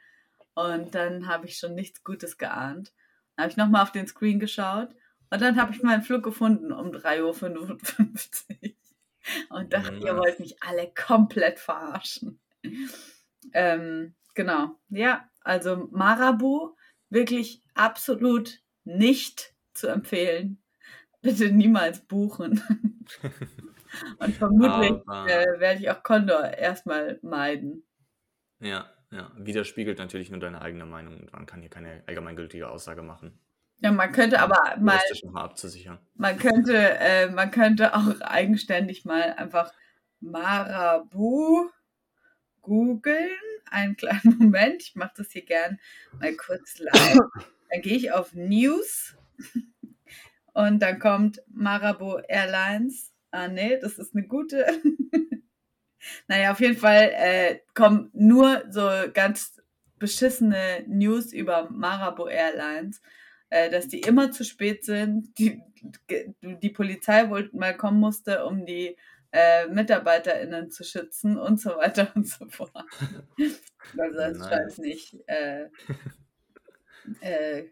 [0.55, 2.91] Und dann habe ich schon nichts Gutes geahnt.
[3.35, 4.95] Dann habe ich nochmal auf den Screen geschaut
[5.29, 8.76] und dann habe ich meinen Flug gefunden um 3.55 Uhr
[9.49, 10.07] und dachte, ja.
[10.07, 12.39] ihr wollt mich alle komplett verarschen.
[13.53, 16.75] Ähm, genau, ja, also Marabu
[17.09, 20.61] wirklich absolut nicht zu empfehlen.
[21.21, 22.61] Bitte niemals buchen.
[24.19, 27.83] Und vermutlich äh, werde ich auch Condor erstmal meiden.
[28.59, 29.31] Ja, ja.
[29.37, 31.27] Widerspiegelt natürlich nur deine eigene Meinung.
[31.31, 33.39] Man kann hier keine allgemeingültige Aussage machen.
[33.79, 34.99] Ja, man könnte aber mal,
[36.15, 39.71] man könnte, äh, man könnte auch eigenständig mal einfach
[40.19, 41.69] Marabu
[42.61, 43.29] googeln.
[43.69, 45.79] Einen kleinen Moment, ich mache das hier gern
[46.19, 47.17] mal kurz live.
[47.69, 49.15] Dann gehe ich auf News
[50.53, 53.13] und dann kommt Marabu Airlines.
[53.31, 54.65] Ah, nee, das ist eine gute.
[56.27, 59.61] naja, auf jeden Fall äh, kommen nur so ganz
[59.99, 63.01] beschissene News über Marabu Airlines
[63.49, 65.61] äh, dass die immer zu spät sind, die,
[66.41, 68.97] die Polizei wohl mal kommen musste, um die
[69.31, 72.71] äh, MitarbeiterInnen zu schützen und so weiter und so fort.
[73.97, 74.49] Also das nice.
[74.49, 75.69] scheint nicht äh,
[77.21, 77.69] äh,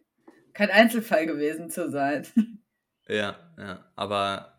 [0.53, 2.25] kein Einzelfall gewesen zu sein.
[3.07, 4.54] Ja, ja, aber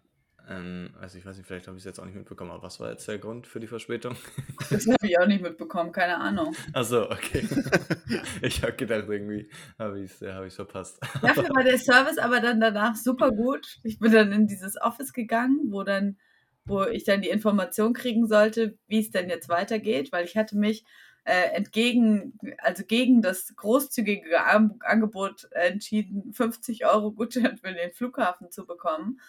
[0.48, 2.78] ähm, also ich weiß nicht, vielleicht habe ich es jetzt auch nicht mitbekommen, aber was
[2.78, 4.16] war jetzt der Grund für die Verspätung?
[4.70, 6.54] Das habe ich auch nicht mitbekommen, keine Ahnung.
[6.72, 7.46] Achso, okay.
[8.42, 10.98] ich habe gedacht, irgendwie habe ich es ja, hab verpasst.
[11.22, 13.78] Dafür war der Service aber dann danach super gut.
[13.82, 16.18] Ich bin dann in dieses Office gegangen, wo dann,
[16.64, 20.56] wo ich dann die Information kriegen sollte, wie es denn jetzt weitergeht, weil ich hatte
[20.56, 20.84] mich
[21.24, 24.44] äh, entgegen, also gegen das großzügige
[24.80, 29.20] Angebot entschieden, 50 Euro Gutschein für den Flughafen zu bekommen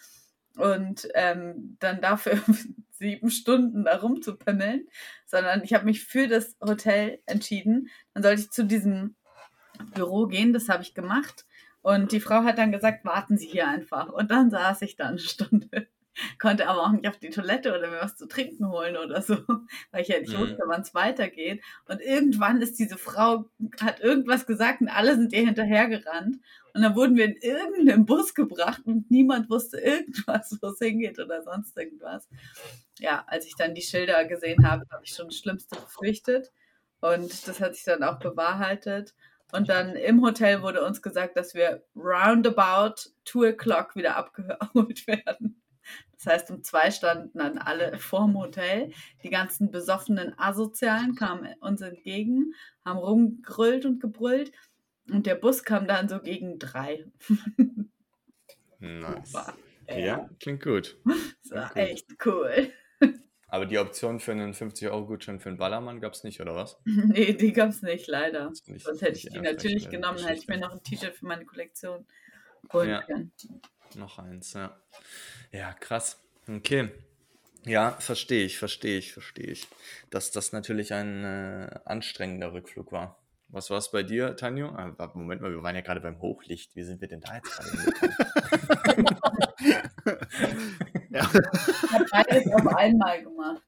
[0.57, 2.39] und ähm, dann dafür
[2.91, 4.87] sieben Stunden da rumzupimmeln,
[5.25, 7.89] sondern ich habe mich für das Hotel entschieden.
[8.13, 9.15] Dann sollte ich zu diesem
[9.93, 11.45] Büro gehen, das habe ich gemacht.
[11.81, 14.09] Und die Frau hat dann gesagt, warten Sie hier einfach.
[14.09, 15.87] Und dann saß ich da eine Stunde
[16.39, 19.37] konnte aber auch nicht auf die Toilette oder mir was zu trinken holen oder so,
[19.91, 20.41] weil ich ja nicht mhm.
[20.41, 21.63] wusste, wann es weitergeht.
[21.85, 23.45] Und irgendwann ist diese Frau,
[23.81, 26.37] hat irgendwas gesagt und alle sind ihr hinterhergerannt.
[26.77, 31.17] Und dann wurden wir in irgendeinen Bus gebracht und niemand wusste irgendwas, wo es hingeht
[31.17, 32.29] oder sonst irgendwas.
[32.99, 36.51] Ja, als ich dann die Schilder gesehen habe, habe ich schon das Schlimmste befürchtet.
[36.99, 39.15] Und das hat sich dann auch bewahrheitet.
[39.51, 45.59] Und dann im Hotel wurde uns gesagt, dass wir roundabout two o'clock wieder abgeholt werden.
[46.11, 48.91] Das heißt, um zwei standen dann alle vorm Hotel.
[49.23, 52.53] Die ganzen besoffenen Asozialen kamen uns entgegen,
[52.85, 54.51] haben rumgegrüllt und gebrüllt.
[55.11, 57.05] Und der Bus kam dann so gegen drei.
[58.79, 59.33] nice.
[59.89, 60.97] Ja, klingt gut.
[61.43, 62.71] Das war klingt echt cool.
[63.49, 66.77] Aber die Option für einen 50-Euro-Gutschein für einen Ballermann gab es nicht, oder was?
[66.85, 68.51] nee, die gab es nicht, leider.
[68.65, 71.45] Nicht, Sonst hätte ich die natürlich genommen, hätte ich mir noch ein T-Shirt für meine
[71.45, 72.05] Kollektion
[72.73, 73.01] holen ja.
[73.03, 73.31] können.
[73.95, 74.77] Noch eins, ja.
[75.51, 76.21] Ja, krass.
[76.47, 76.91] Okay.
[77.65, 79.67] Ja, verstehe ich, verstehe ich, verstehe ich.
[80.09, 83.17] Dass das natürlich ein äh, anstrengender Rückflug war.
[83.49, 84.67] Was war es bei dir, Tanjo?
[84.67, 86.75] Ah, Moment mal, wir waren ja gerade beim Hochlicht.
[86.75, 87.69] Wie sind wir denn da jetzt gerade
[91.09, 91.21] ja.
[91.21, 93.61] Ich habe beides auf einmal gemacht.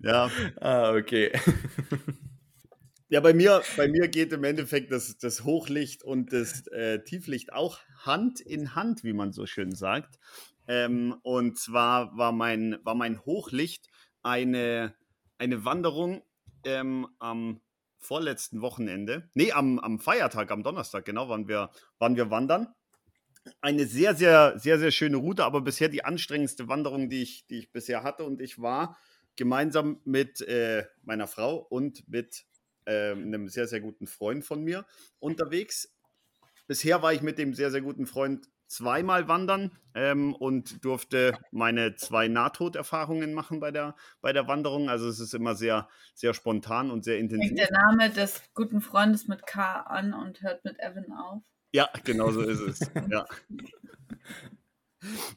[0.00, 0.30] Ja.
[0.60, 1.32] Ah, okay.
[3.08, 7.52] Ja, bei mir, bei mir geht im Endeffekt das, das Hochlicht und das äh, Tieflicht
[7.52, 10.18] auch Hand in Hand, wie man so schön sagt.
[10.66, 13.88] Ähm, und zwar war mein, war mein Hochlicht
[14.24, 14.96] eine,
[15.38, 16.24] eine Wanderung
[16.64, 17.60] ähm, am
[18.06, 19.28] vorletzten Wochenende.
[19.34, 22.68] Nee, am, am Feiertag, am Donnerstag, genau, waren wir, waren wir wandern.
[23.60, 27.58] Eine sehr, sehr, sehr, sehr schöne Route, aber bisher die anstrengendste Wanderung, die ich, die
[27.58, 28.24] ich bisher hatte.
[28.24, 28.96] Und ich war
[29.36, 32.44] gemeinsam mit äh, meiner Frau und mit
[32.86, 34.86] äh, einem sehr, sehr guten Freund von mir
[35.18, 35.92] unterwegs.
[36.66, 41.96] Bisher war ich mit dem sehr, sehr guten Freund zweimal wandern ähm, und durfte meine
[41.96, 44.88] zwei Nahtoderfahrungen machen bei der, bei der Wanderung.
[44.88, 47.48] Also es ist immer sehr, sehr spontan und sehr intensiv.
[47.48, 51.42] Fängt der Name des guten Freundes mit K an und hört mit Evan auf.
[51.72, 52.80] Ja, genau so ist es.
[53.10, 53.26] ja.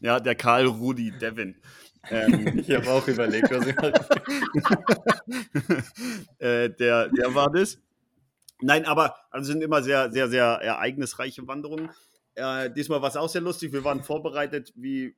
[0.02, 1.62] ja, der Karl Rudi Devin.
[2.10, 4.00] Ähm, ich habe auch überlegt, was ich halt
[6.40, 7.78] äh, der, der war das.
[8.62, 11.90] Nein, aber also sind immer sehr, sehr, sehr ereignisreiche Wanderungen.
[12.40, 13.74] Äh, diesmal war es auch sehr lustig.
[13.74, 15.16] Wir waren vorbereitet wie,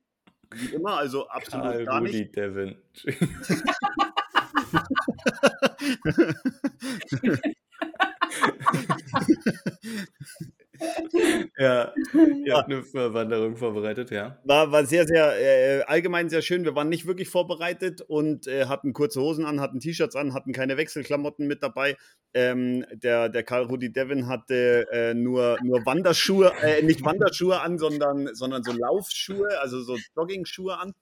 [0.50, 2.36] wie immer, also absolut Karl gar Rudi nicht.
[2.36, 2.76] Devin.
[11.58, 11.92] ja,
[12.44, 12.82] ihr habt eine
[13.14, 14.38] Wanderung vorbereitet, ja.
[14.44, 16.64] War, war sehr, sehr äh, allgemein sehr schön.
[16.64, 20.52] Wir waren nicht wirklich vorbereitet und äh, hatten kurze Hosen an, hatten T-Shirts an, hatten
[20.52, 21.96] keine Wechselklamotten mit dabei.
[22.34, 27.78] Ähm, der, der Karl Rudi Devin hatte äh, nur, nur Wanderschuhe, äh, nicht Wanderschuhe an,
[27.78, 30.92] sondern, sondern so Laufschuhe, also so Jogging-Schuhe an.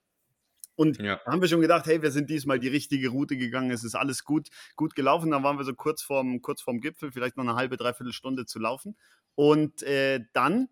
[0.80, 1.20] Und ja.
[1.26, 3.94] da haben wir schon gedacht, hey, wir sind diesmal die richtige Route gegangen, es ist
[3.94, 5.30] alles gut, gut gelaufen.
[5.30, 8.46] Dann waren wir so kurz vorm, kurz vorm Gipfel, vielleicht noch eine halbe, dreiviertel Stunde
[8.46, 8.96] zu laufen.
[9.40, 10.68] Und äh, dann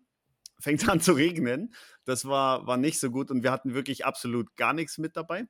[0.59, 1.73] fängt es an zu regnen.
[2.05, 5.47] Das war, war nicht so gut und wir hatten wirklich absolut gar nichts mit dabei.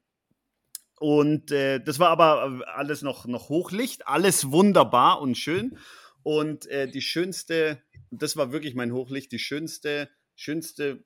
[1.01, 5.77] Und äh, das war aber alles noch, noch Hochlicht, alles wunderbar und schön.
[6.23, 11.03] Und äh, die schönste, das war wirklich mein Hochlicht, die schönste, schönste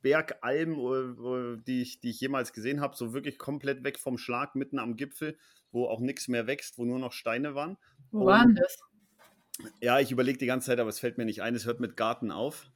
[0.00, 4.54] Bergalm, äh, die ich, die ich jemals gesehen habe, so wirklich komplett weg vom Schlag,
[4.54, 5.36] mitten am Gipfel,
[5.72, 7.76] wo auch nichts mehr wächst, wo nur noch Steine waren.
[8.12, 8.78] Wo waren das?
[9.80, 11.54] Ja, ich überlege die ganze Zeit, aber es fällt mir nicht ein.
[11.54, 12.70] Es hört mit Garten auf.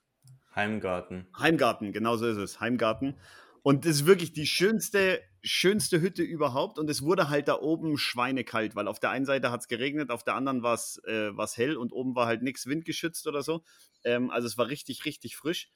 [0.54, 1.26] Heimgarten.
[1.38, 2.60] Heimgarten, genau so ist es.
[2.60, 3.16] Heimgarten.
[3.62, 6.78] Und das ist wirklich die schönste, schönste Hütte überhaupt.
[6.78, 10.10] Und es wurde halt da oben schweinekalt, weil auf der einen Seite hat es geregnet,
[10.10, 13.64] auf der anderen war es äh, hell und oben war halt nichts windgeschützt oder so.
[14.04, 15.70] Ähm, also es war richtig, richtig frisch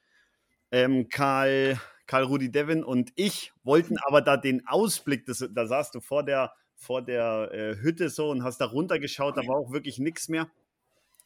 [0.71, 5.95] ähm, Karl, Karl Rudi Devin und ich wollten aber da den Ausblick, das, da saßt
[5.95, 9.71] du vor der, vor der äh, Hütte so und hast da runtergeschaut, da war auch
[9.71, 10.49] wirklich nichts mehr.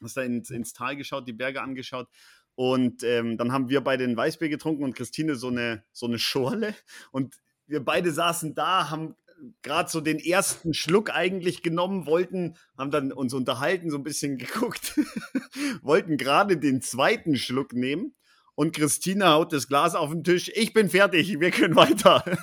[0.04, 2.08] Hast da ins, ins Tal geschaut, die Berge angeschaut.
[2.54, 6.18] Und ähm, dann haben wir beide ein Weißbier getrunken und Christine so eine, so eine
[6.18, 6.74] Schorle.
[7.10, 7.36] Und
[7.66, 9.16] wir beide saßen da, haben
[9.62, 14.38] gerade so den ersten Schluck eigentlich genommen, wollten, haben dann uns unterhalten, so ein bisschen
[14.38, 14.98] geguckt,
[15.82, 18.14] wollten gerade den zweiten Schluck nehmen
[18.54, 20.50] und Christina haut das Glas auf den Tisch.
[20.54, 22.24] Ich bin fertig, wir können weiter.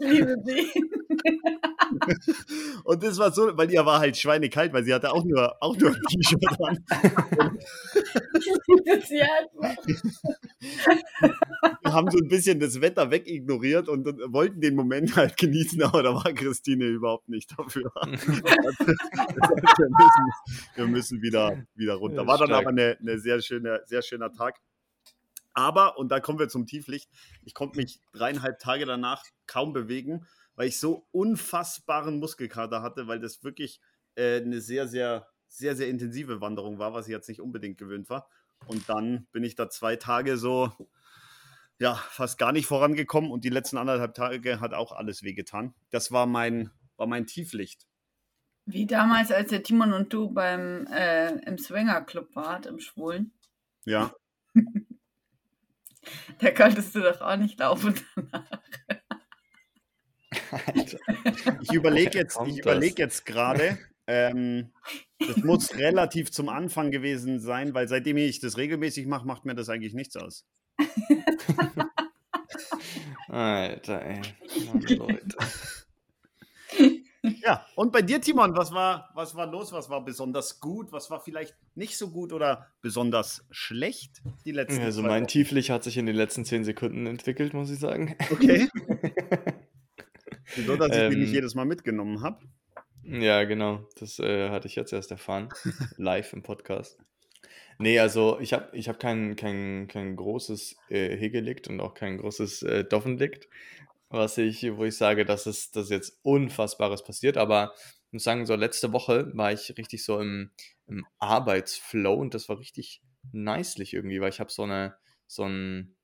[0.00, 0.70] liebe sie.
[2.84, 5.76] Und das war so, weil ihr war halt schweinekalt, weil sie hatte auch nur, auch
[5.76, 6.84] nur ein T-Shirt an.
[11.82, 16.02] Wir haben so ein bisschen das Wetter wegignoriert und wollten den Moment halt genießen, aber
[16.02, 17.90] da war Christine überhaupt nicht dafür.
[18.04, 18.12] wir,
[19.90, 20.32] müssen,
[20.74, 22.26] wir müssen wieder, wieder runter.
[22.26, 24.60] War dann aber eine, eine sehr, schöne, sehr schöner Tag.
[25.54, 27.08] Aber, und da kommen wir zum Tieflicht,
[27.44, 33.20] ich konnte mich dreieinhalb Tage danach kaum bewegen, weil ich so unfassbaren Muskelkater hatte, weil
[33.20, 33.80] das wirklich
[34.14, 38.08] äh, eine sehr, sehr, sehr, sehr intensive Wanderung war, was ich jetzt nicht unbedingt gewöhnt
[38.10, 38.28] war.
[38.66, 40.72] Und dann bin ich da zwei Tage so,
[41.78, 45.74] ja, fast gar nicht vorangekommen und die letzten anderthalb Tage hat auch alles wehgetan.
[45.90, 47.86] Das war mein, war mein Tieflicht.
[48.66, 53.32] Wie damals, als der Timon und du beim äh, im Swinger Club wart, im Schwulen.
[53.84, 54.14] Ja.
[56.38, 58.60] Da konntest du doch auch nicht laufen danach.
[60.66, 60.98] Alter.
[61.62, 64.72] Ich überlege jetzt, überleg jetzt gerade, ähm,
[65.18, 69.54] das muss relativ zum Anfang gewesen sein, weil seitdem ich das regelmäßig mache, macht mir
[69.54, 70.46] das eigentlich nichts aus.
[73.28, 74.20] Alter, ey.
[74.66, 75.36] Mann, Leute.
[77.42, 79.72] Ja, und bei dir, Timon, was war, was war los?
[79.72, 80.92] Was war besonders gut?
[80.92, 85.26] Was war vielleicht nicht so gut oder besonders schlecht die letzten Also mein?
[85.26, 88.14] Tieflich hat sich in den letzten zehn Sekunden entwickelt, muss ich sagen.
[88.30, 88.68] Okay.
[90.56, 92.44] Wieso, dass ich ähm, mich nicht jedes Mal mitgenommen habe?
[93.02, 93.86] Ja, genau.
[93.98, 95.48] Das äh, hatte ich jetzt erst erfahren.
[95.96, 96.98] Live im Podcast.
[97.78, 102.18] Nee, also ich habe ich hab kein, kein, kein großes äh, Hegelikt und auch kein
[102.18, 103.48] großes äh, Doffenlikt
[104.14, 107.36] was ich, wo ich sage, dass es dass jetzt Unfassbares passiert.
[107.36, 107.74] Aber
[108.06, 110.50] ich muss sagen, so letzte Woche war ich richtig so im,
[110.86, 115.96] im Arbeitsflow und das war richtig nicely irgendwie, weil ich habe so eine, so ein,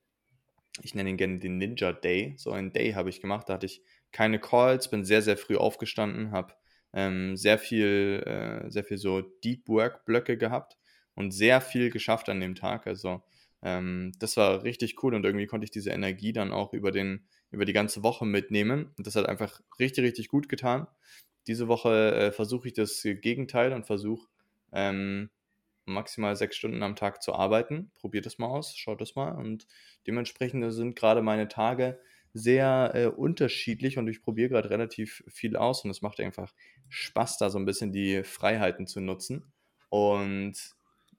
[0.83, 3.67] ich nenne ihn gerne den Ninja Day, so ein Day habe ich gemacht, da hatte
[3.67, 6.55] ich keine Calls, bin sehr, sehr früh aufgestanden, habe
[6.92, 10.77] ähm, sehr viel, äh, sehr viel so Deep Work Blöcke gehabt
[11.14, 12.87] und sehr viel geschafft an dem Tag.
[12.87, 13.23] Also
[13.62, 17.27] ähm, das war richtig cool und irgendwie konnte ich diese Energie dann auch über den
[17.51, 18.92] über die ganze Woche mitnehmen.
[18.96, 20.87] Und das hat einfach richtig, richtig gut getan.
[21.46, 24.29] Diese Woche äh, versuche ich das Gegenteil und versuche
[24.73, 25.31] ähm,
[25.85, 27.90] maximal sechs Stunden am Tag zu arbeiten.
[28.01, 29.33] Probiert das mal aus, schaut das mal.
[29.33, 29.66] Und
[30.07, 32.01] dementsprechend sind gerade meine Tage
[32.33, 36.53] sehr äh, unterschiedlich und ich probiere gerade relativ viel aus und es macht einfach
[36.88, 39.53] Spaß, da so ein bisschen die Freiheiten zu nutzen.
[39.88, 40.55] Und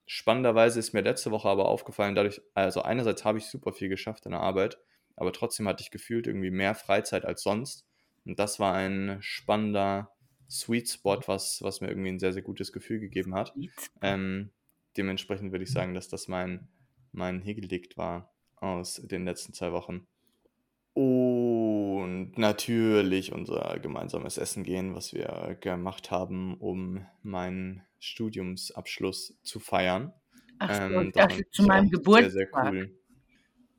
[0.06, 4.24] spannenderweise ist mir letzte Woche aber aufgefallen, dadurch, also einerseits habe ich super viel geschafft
[4.24, 4.78] in der Arbeit,
[5.16, 7.86] aber trotzdem hatte ich gefühlt irgendwie mehr Freizeit als sonst.
[8.24, 10.12] Und das war ein spannender
[10.48, 13.52] Sweet Spot, was, was mir irgendwie ein sehr, sehr gutes Gefühl gegeben hat.
[14.00, 14.50] Ähm,
[14.96, 16.68] dementsprechend würde ich sagen, dass das mein,
[17.12, 20.06] mein Hegelikt war aus den letzten zwei Wochen.
[20.94, 30.12] Und natürlich unser gemeinsames Essen gehen, was wir gemacht haben, um meinen Studiumsabschluss zu feiern.
[30.58, 32.30] Ach so, Ähm, das zu meinem auch sehr, Geburtstag.
[32.30, 32.96] sehr cool.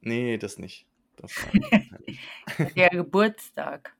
[0.02, 0.88] Nee, das nicht.
[1.17, 1.34] Das.
[2.76, 3.95] Der Geburtstag.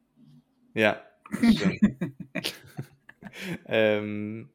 [0.73, 1.02] Ja,
[3.65, 4.49] ähm,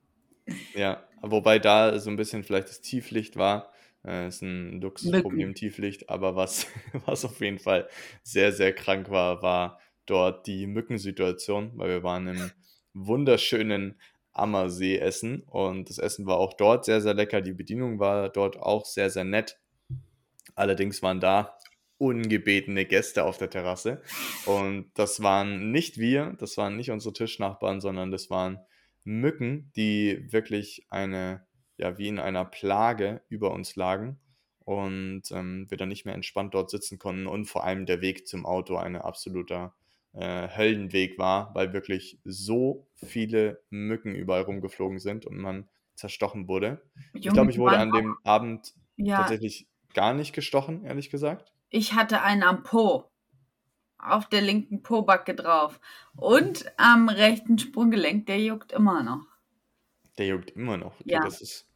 [0.75, 3.73] ja, wobei da so ein bisschen vielleicht das Tieflicht war.
[4.09, 5.55] Äh, ist ein Luxusproblem.
[5.55, 6.67] Tieflicht, aber was,
[7.07, 7.89] was auf jeden Fall
[8.23, 12.51] sehr, sehr krank war, war dort die Mückensituation, weil wir waren im
[12.95, 14.01] wunderschönen
[14.33, 17.43] Ammersee essen und das Essen war auch dort sehr, sehr lecker.
[17.43, 19.59] Die Bedienung war dort auch sehr, sehr nett.
[20.55, 21.59] Allerdings waren da
[21.99, 24.01] ungebetene Gäste auf der Terrasse.
[24.47, 28.61] Und das waren nicht wir, das waren nicht unsere Tischnachbarn, sondern das waren
[29.05, 31.47] Mücken, die wirklich eine,
[31.79, 34.19] ja, wie in einer Plage über uns lagen.
[34.61, 37.27] Und ähm, wir dann nicht mehr entspannt dort sitzen konnten.
[37.27, 39.75] Und vor allem der Weg zum Auto ein absoluter
[40.13, 46.83] äh, Höllenweg war, weil wirklich so viele Mücken überall rumgeflogen sind und man zerstochen wurde.
[47.23, 51.53] Ich Junge, glaube, ich wurde an dem Abend Ja, tatsächlich gar nicht gestochen, ehrlich gesagt.
[51.71, 53.11] ich hatte einen am Po.
[53.99, 55.81] Auf der linken Pobacke drauf.
[56.17, 59.27] Und am rechten Sprunggelenk, der juckt immer noch.
[60.19, 61.01] Der juckt immer noch.
[61.01, 61.21] Okay, Ja.
[61.21, 61.68] das ist,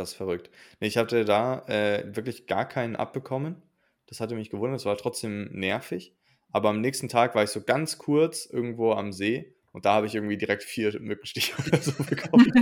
[0.00, 0.50] das ist verrückt.
[0.80, 3.62] Nee, ich hatte da äh, wirklich gar keinen abbekommen.
[4.06, 4.80] Das hatte mich gewundert.
[4.80, 6.14] Es war trotzdem nervig.
[6.50, 10.06] Aber am nächsten Tag war ich so ganz kurz irgendwo am See und da habe
[10.06, 12.52] ich irgendwie direkt vier Mückenstiche oder so bekommen.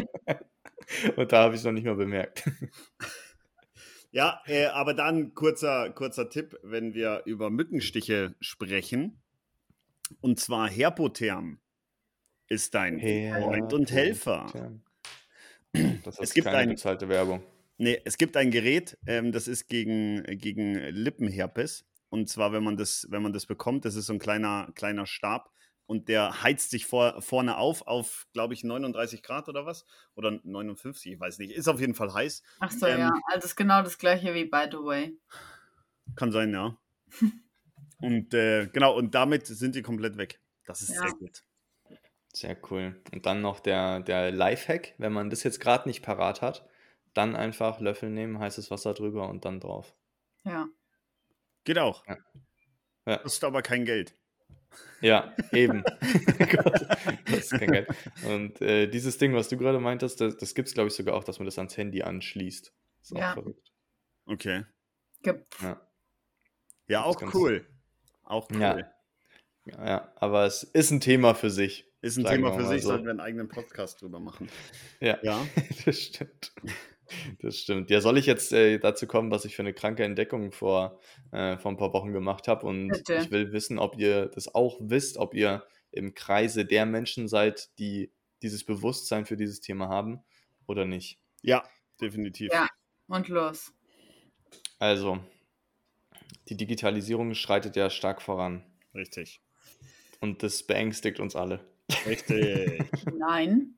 [1.16, 2.48] und da habe ich es noch nicht mal bemerkt.
[4.11, 9.20] Ja, äh, aber dann kurzer, kurzer Tipp, wenn wir über Mückenstiche sprechen.
[10.22, 11.61] Und zwar Herpotherm
[12.48, 14.46] ist dein Freund und Helfer.
[15.72, 17.42] Das Es ist gibt keine ein- bezahlte Werbung.
[17.76, 21.85] Nee, es gibt ein Gerät, ähm, das ist gegen, gegen Lippenherpes.
[22.09, 25.07] Und zwar, wenn man das, wenn man das bekommt, das ist so ein kleiner, kleiner
[25.07, 25.52] Stab
[25.87, 29.85] und der heizt sich vor, vorne auf, auf, glaube ich, 39 Grad oder was?
[30.14, 31.52] Oder 59, ich weiß nicht.
[31.52, 32.42] Ist auf jeden Fall heiß.
[32.61, 33.12] Ach so, Ähm, ja.
[33.33, 35.18] Also ist genau das gleiche wie By the Way.
[36.16, 36.76] Kann sein, ja.
[38.00, 40.40] Und äh, genau, und damit sind die komplett weg.
[40.66, 41.00] Das ist Ja.
[41.02, 41.42] sehr gut.
[42.32, 43.00] Sehr cool.
[43.12, 46.68] Und dann noch der, der Lifehack, wenn man das jetzt gerade nicht parat hat,
[47.14, 49.94] dann einfach Löffel nehmen, heißes Wasser drüber und dann drauf.
[50.44, 50.68] Ja.
[51.64, 52.06] Geht auch.
[52.06, 52.16] Ja.
[53.06, 53.16] Ja.
[53.18, 54.14] Kostet aber kein Geld.
[55.00, 55.82] Ja, eben.
[57.26, 57.88] das ist kein Geld.
[58.26, 61.14] Und äh, dieses Ding, was du gerade meintest, das, das gibt es, glaube ich, sogar
[61.14, 62.72] auch, dass man das ans Handy anschließt.
[63.02, 63.32] Ist auch Ja.
[63.32, 63.72] verrückt.
[64.26, 64.64] Okay.
[65.22, 65.60] Gibt.
[65.62, 65.80] Ja.
[66.86, 67.66] Ja, auch cool.
[68.24, 68.60] Auch cool.
[68.60, 68.78] Ja.
[69.64, 71.88] Ja, ja, aber es ist ein Thema für sich.
[72.00, 72.88] Ist ein Thema für sich, so.
[72.88, 74.48] sollten wir einen eigenen Podcast drüber machen.
[75.00, 75.46] Ja, Ja.
[75.84, 76.52] das stimmt.
[77.40, 77.90] Das stimmt.
[77.90, 81.00] Ja, soll ich jetzt äh, dazu kommen, was ich für eine kranke Entdeckung vor,
[81.32, 82.66] äh, vor ein paar Wochen gemacht habe?
[82.66, 83.16] Und Bitte.
[83.16, 87.70] ich will wissen, ob ihr das auch wisst, ob ihr im Kreise der Menschen seid,
[87.78, 90.22] die dieses Bewusstsein für dieses Thema haben
[90.66, 91.18] oder nicht.
[91.42, 91.64] Ja,
[92.00, 92.52] definitiv.
[92.52, 92.68] Ja.
[93.06, 93.72] Und los.
[94.78, 95.18] Also,
[96.48, 99.40] die Digitalisierung schreitet ja stark voran Richtig.
[100.20, 101.64] und das beängstigt uns alle.
[102.07, 102.85] Richtig.
[103.18, 103.74] Nein.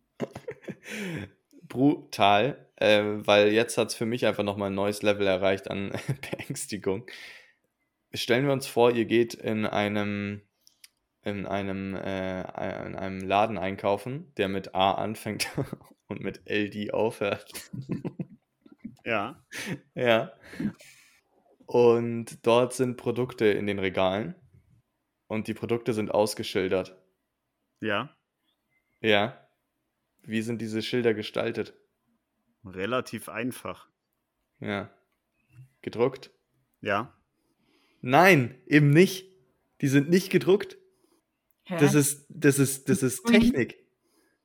[1.68, 5.92] Brutal, äh, weil jetzt hat es für mich einfach nochmal ein neues Level erreicht an
[6.30, 7.06] Beängstigung.
[8.12, 10.42] Stellen wir uns vor, ihr geht in einem,
[11.22, 12.40] in einem, äh,
[12.86, 15.48] in einem Laden einkaufen, der mit A anfängt
[16.08, 17.52] und mit LD aufhört.
[19.04, 19.40] ja.
[19.94, 20.32] Ja.
[21.66, 24.34] Und dort sind Produkte in den Regalen
[25.28, 26.99] und die Produkte sind ausgeschildert.
[27.80, 28.14] Ja.
[29.00, 29.48] Ja.
[30.22, 31.74] Wie sind diese Schilder gestaltet?
[32.64, 33.88] Relativ einfach.
[34.60, 34.90] Ja.
[35.82, 36.30] Gedruckt?
[36.80, 37.14] Ja.
[38.02, 39.26] Nein, eben nicht.
[39.80, 40.76] Die sind nicht gedruckt.
[41.64, 41.78] Hä?
[41.80, 43.24] Das ist, das ist, das ist?
[43.24, 43.76] Technik.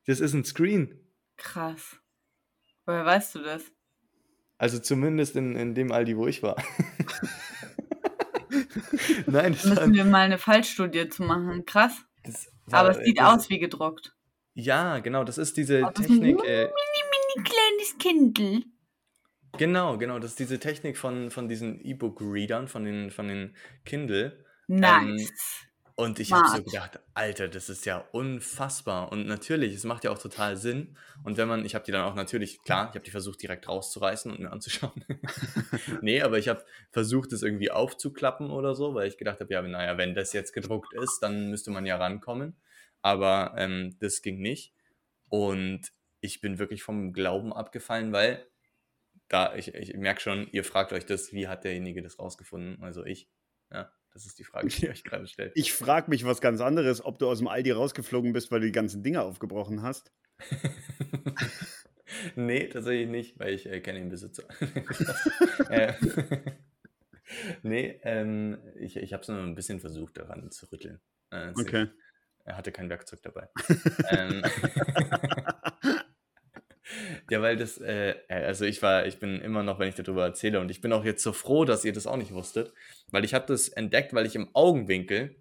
[0.06, 1.00] Das ist ein Screen.
[1.38, 2.00] Krass.
[2.86, 3.64] Woher weißt du das?
[4.58, 6.56] Also zumindest in, in dem Aldi, wo ich war.
[9.26, 11.66] Nein, das, war, Müssen wir mal eine Fallstudie zu machen.
[11.66, 12.06] Krass.
[12.26, 14.16] Das war, Aber es sieht das, aus wie gedruckt.
[14.54, 16.44] Ja, genau, das ist diese es ist ein Technik.
[16.46, 17.04] Äh, Mini,
[17.36, 18.64] mini kleines Kindle.
[19.58, 20.20] Genau, genau.
[20.20, 23.56] Das ist diese Technik von, von diesen E-Book-Readern, von den, von den
[23.86, 24.46] Kindle.
[24.70, 25.68] Ähm, Nice.
[25.98, 29.14] Und ich habe so gedacht, Alter, das ist ja unfassbar.
[29.14, 30.98] Und natürlich, es macht ja auch total Sinn.
[31.24, 33.70] Und wenn man, ich habe die dann auch natürlich, klar, ich habe die versucht direkt
[33.70, 35.06] rauszureißen und mir anzuschauen.
[36.02, 39.62] nee, aber ich habe versucht, es irgendwie aufzuklappen oder so, weil ich gedacht habe, ja,
[39.62, 42.58] naja, wenn das jetzt gedruckt ist, dann müsste man ja rankommen.
[43.02, 44.74] Aber ähm, das ging nicht.
[45.30, 48.46] Und ich bin wirklich vom Glauben abgefallen, weil
[49.30, 52.84] da, ich, ich merke schon, ihr fragt euch das, wie hat derjenige das rausgefunden?
[52.84, 53.30] Also ich.
[53.72, 55.52] Ja, das ist die Frage, die ihr euch gerade stellt.
[55.56, 58.68] Ich frage mich was ganz anderes, ob du aus dem Aldi rausgeflogen bist, weil du
[58.68, 60.14] die ganzen Dinge aufgebrochen hast.
[62.38, 64.46] nee, tatsächlich nicht, weil ich äh, kenne den Besitzer.
[65.70, 65.94] äh,
[67.64, 71.02] nee, ähm, ich, ich habe es nur ein bisschen versucht, daran zu rütteln.
[71.32, 71.88] Äh, Okay.
[72.48, 73.50] Er hatte kein Werkzeug dabei.
[74.12, 74.44] ähm,
[77.30, 80.24] ja, weil das, äh, äh, also ich war, ich bin immer noch, wenn ich darüber
[80.26, 82.74] erzähle, und ich bin auch jetzt so froh, dass ihr das auch nicht wusstet,
[83.12, 85.36] weil ich habe das entdeckt, weil ich im Augenwinkel,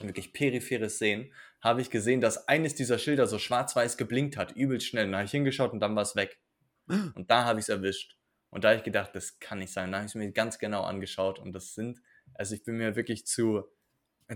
[0.00, 4.86] wirklich peripheres Sehen, habe ich gesehen, dass eines dieser Schilder so schwarz-weiß geblinkt hat, übelst
[4.86, 5.06] schnell.
[5.06, 6.38] Und da habe ich hingeschaut und dann war es weg.
[7.14, 8.18] Und da habe ich es erwischt.
[8.50, 9.90] Und da habe ich gedacht, das kann nicht sein.
[9.90, 12.00] Da habe ich es mir ganz genau angeschaut und das sind,
[12.34, 13.64] also ich bin mir wirklich zu,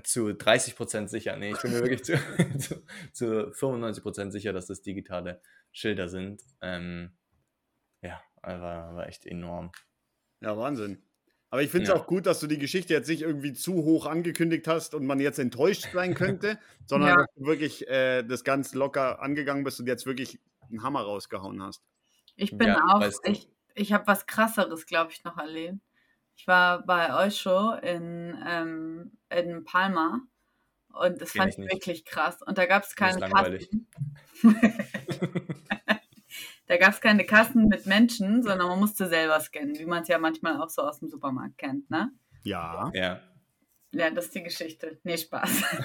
[0.05, 2.15] zu 30% sicher, nee, ich bin mir wirklich zu,
[2.59, 5.41] zu, zu 95% sicher, dass das digitale
[5.73, 6.43] Schilder sind.
[6.61, 7.17] Ähm,
[8.03, 9.73] ja, war, war echt enorm.
[10.41, 11.03] Ja, Wahnsinn.
[11.51, 11.97] Aber ich finde es Ja.
[11.97, 15.21] auch gut, dass du die Geschichte jetzt nicht irgendwie zu hoch angekündigt hast und man
[15.21, 17.17] jetzt enttäuscht sein könnte, sondern Ja.
[17.17, 21.63] dass du wirklich äh, das ganz locker angegangen bist und jetzt wirklich einen Hammer rausgehauen
[21.63, 21.83] hast.
[22.37, 23.33] Ich bin Ja, auch, weißt du.
[23.33, 25.79] ich, ich habe was krasseres, glaube ich, noch erlebt.
[26.37, 30.23] Ich war bei euch schon in, ähm, in Palma
[30.99, 31.73] und das Kenn fand ich ich nicht.
[31.75, 32.43] wirklich krass.
[32.43, 33.21] Und da gab es keine.
[33.29, 33.87] Kassen.
[36.67, 40.09] da gab es keine Kassen mit Menschen, sondern man musste selber scannen, wie man es
[40.09, 42.11] ja manchmal auch so aus dem Supermarkt kennt, ne?
[42.43, 42.91] Ja.
[42.95, 43.21] Ja,
[43.93, 44.99] Ja, das ist die Geschichte.
[45.05, 45.63] Nee, Spaß.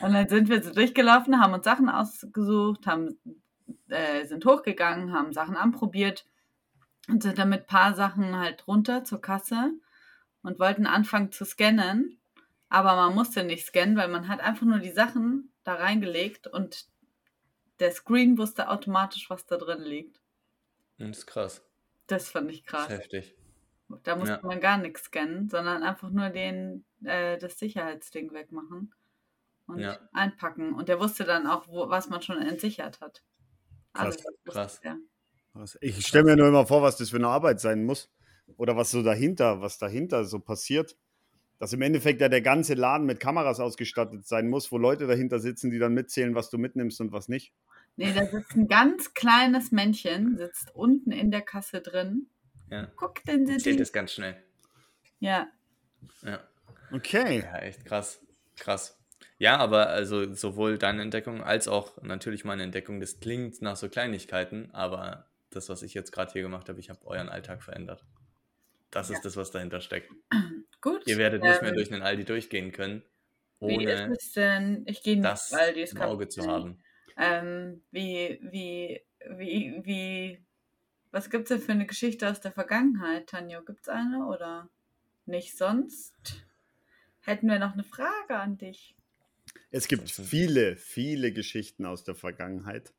[0.00, 3.18] und dann sind wir so durchgelaufen, haben uns Sachen ausgesucht, haben,
[3.88, 6.26] äh, sind hochgegangen, haben Sachen anprobiert
[7.08, 9.72] und sind dann mit ein paar Sachen halt runter zur Kasse
[10.44, 12.20] und wollten anfangen zu scannen.
[12.68, 16.86] Aber man musste nicht scannen, weil man hat einfach nur die Sachen da reingelegt und
[17.80, 20.20] der Screen wusste automatisch, was da drin liegt.
[20.98, 21.64] das ist krass.
[22.06, 22.84] Das fand ich Das krass.
[22.90, 23.34] ist heftig.
[24.04, 24.40] Da musste Ja.
[24.46, 28.94] man gar nichts scannen, sondern einfach nur den, äh, das Sicherheitsding wegmachen
[29.66, 29.98] und Ja.
[30.12, 30.74] einpacken.
[30.74, 33.22] Und der wusste dann auch, wo, was man schon entsichert hat.
[33.92, 34.78] Krass, wusste krass.
[34.82, 34.98] er.
[35.52, 38.10] Was- Ich stelle mir nur immer vor, was das für eine Arbeit sein muss.
[38.56, 40.96] Oder was so dahinter, was dahinter so passiert.
[41.58, 45.38] Dass im Endeffekt ja der ganze Laden mit Kameras ausgestattet sein muss, wo Leute dahinter
[45.38, 47.52] sitzen, die dann mitzählen, was du mitnimmst und was nicht.
[47.96, 52.26] Nee, da sitzt ein ganz kleines Männchen, sitzt unten in der Kasse drin.
[52.70, 52.88] Ja.
[52.96, 54.42] Guck, den Zählt sind es ganz schnell.
[55.20, 55.48] Ja,
[56.22, 56.40] Ja.
[56.92, 57.40] Okay.
[57.40, 58.20] Ja, echt krass.
[58.56, 58.98] Krass.
[59.38, 63.88] Ja, aber also sowohl deine Entdeckung als auch natürlich meine Entdeckung, das klingt nach so
[63.88, 68.04] Kleinigkeiten, aber das, was ich jetzt gerade hier gemacht habe, ich habe euren Alltag verändert.
[68.94, 69.18] Das Ja.
[69.18, 70.16] ist das, was dahinter steckt.
[70.80, 71.06] gut.
[71.06, 73.04] Ihr werdet nicht mehr Ähm, durch einen Aldi durchgehen können,
[73.60, 74.84] Wie ohne ist es denn?
[74.86, 76.84] Ich gehe nicht, das weil die ist im Auge zu haben.
[77.16, 80.44] Ähm, wie, wie, wie, wie,
[81.12, 83.64] was gibt's denn für eine Geschichte aus der Vergangenheit, Tanjo?
[83.64, 84.70] Gibt's eine oder
[85.26, 86.46] nicht sonst?
[87.22, 88.96] Hätten wir noch eine Frage an dich.
[89.70, 92.94] Es gibt viele, viele Geschichten aus der Vergangenheit.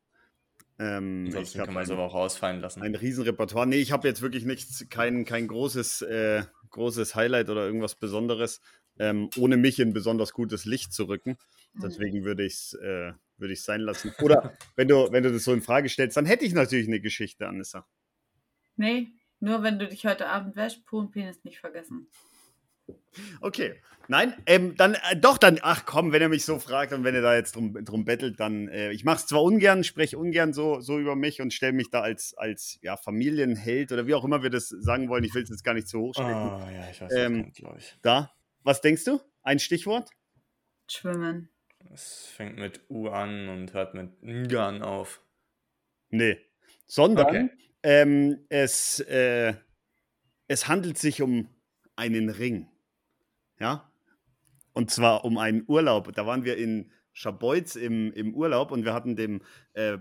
[0.78, 2.82] Ähm, Ansonsten ich kann man es habe aber auch ausfallen lassen.
[2.82, 3.66] ein, Riesenrepertoire.
[3.66, 8.60] Nee, ich habe jetzt wirklich nichts, kein, kein großes, äh, großes Highlight oder irgendwas Besonderes,
[8.98, 11.38] ähm, ohne mich in besonders gutes Licht zu rücken.
[11.82, 14.14] Deswegen würde ich es äh, würde ich's sein lassen.
[14.20, 17.00] Oder wenn du, wenn du das so in Frage stellst, dann hätte ich natürlich eine
[17.00, 17.86] Geschichte, Anissa.
[18.76, 19.08] Nee,
[19.40, 22.08] nur wenn du dich heute Abend wäschst, Po und Penis nicht vergessen.
[23.40, 23.80] Okay.
[24.08, 27.16] Nein, ähm, dann äh, doch, dann, ach komm, wenn er mich so fragt und wenn
[27.16, 30.52] er da jetzt drum, drum bettelt, dann, äh, ich mache es zwar ungern, spreche ungern
[30.52, 34.24] so, so über mich und stelle mich da als, als ja, Familienheld oder wie auch
[34.24, 35.24] immer wir das sagen wollen.
[35.24, 36.30] Ich will es jetzt gar nicht zu hoch stecken.
[36.30, 37.98] Oh, ja, ich weiß, Ähm, glaube ich.
[38.02, 38.32] Da,
[38.62, 39.20] was denkst du?
[39.42, 40.10] Ein Stichwort?
[40.88, 41.48] Schwimmen.
[41.92, 45.20] Es fängt mit U an und hört mit Ngan auf.
[46.10, 46.38] Nee.
[46.86, 47.50] Sondern Okay.
[47.82, 49.54] ähm, es, äh,
[50.46, 51.48] es handelt sich um
[51.96, 52.68] einen Ring.
[53.58, 53.90] Ja?
[54.72, 56.12] Und zwar um einen Urlaub.
[56.12, 59.40] Da waren wir in Scharbeutz im, im Urlaub und wir hatten dem
[59.72, 59.98] äh,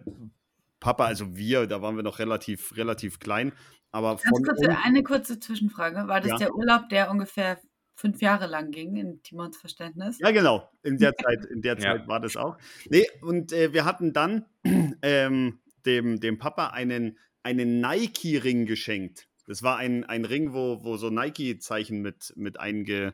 [0.79, 3.53] Papa, also wir, da waren wir noch relativ, relativ klein,
[3.91, 6.07] aber kurze, eine kurze Zwischenfrage.
[6.07, 6.37] War das Ja.
[6.37, 7.57] der Urlaub, der ungefähr
[7.95, 10.19] fünf Jahre lang ging, in Timons Verständnis?
[10.19, 10.69] Ja, genau.
[10.83, 11.79] In der Zeit, in der Ja.
[11.79, 12.57] Zeit war das auch.
[12.89, 14.45] Nee, und äh, wir hatten dann
[15.01, 19.27] ähm, dem, dem Papa einen einen Nike-Ring geschenkt.
[19.45, 23.13] Das war ein, ein Ring, wo, wo so Nike-Zeichen mit, mit einge,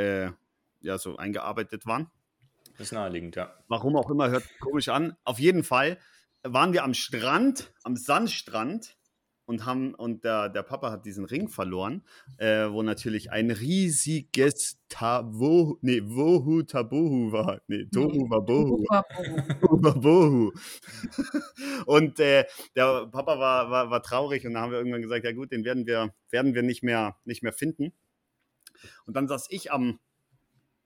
[0.00, 0.32] äh,
[0.80, 2.10] ja, so eingearbeitet waren.
[2.78, 3.54] Das ist naheliegend, ja.
[3.68, 5.16] Warum auch immer, hört komisch an.
[5.24, 5.98] Auf jeden Fall
[6.42, 8.96] waren wir am Strand, am Sandstrand
[9.44, 12.02] und haben und der, der Papa hat diesen Ring verloren,
[12.38, 17.60] äh, wo natürlich ein riesiges Tabo, nee, Wohu Tabohu war.
[17.66, 18.84] Nee, Tohu Wabohu.
[19.60, 20.52] Wabohu.
[21.86, 22.46] und äh,
[22.76, 25.64] der Papa war, war, war traurig und da haben wir irgendwann gesagt, ja gut, den
[25.64, 27.92] werden wir, werden wir nicht mehr, nicht mehr finden.
[29.06, 29.98] Und dann saß ich am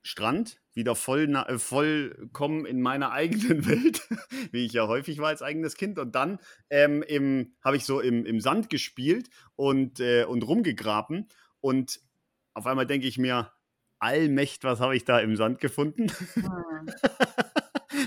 [0.02, 4.06] Strand, wieder voll, äh, vollkommen in meiner eigenen Welt,
[4.52, 5.98] wie ich ja häufig war als eigenes Kind.
[5.98, 6.38] Und dann
[6.70, 11.28] ähm, habe ich so im, im Sand gespielt und, äh, und rumgegraben.
[11.60, 12.00] Und
[12.52, 13.52] auf einmal denke ich mir,
[13.98, 16.08] Allmächt, was habe ich da im Sand gefunden?
[16.34, 16.90] Hm.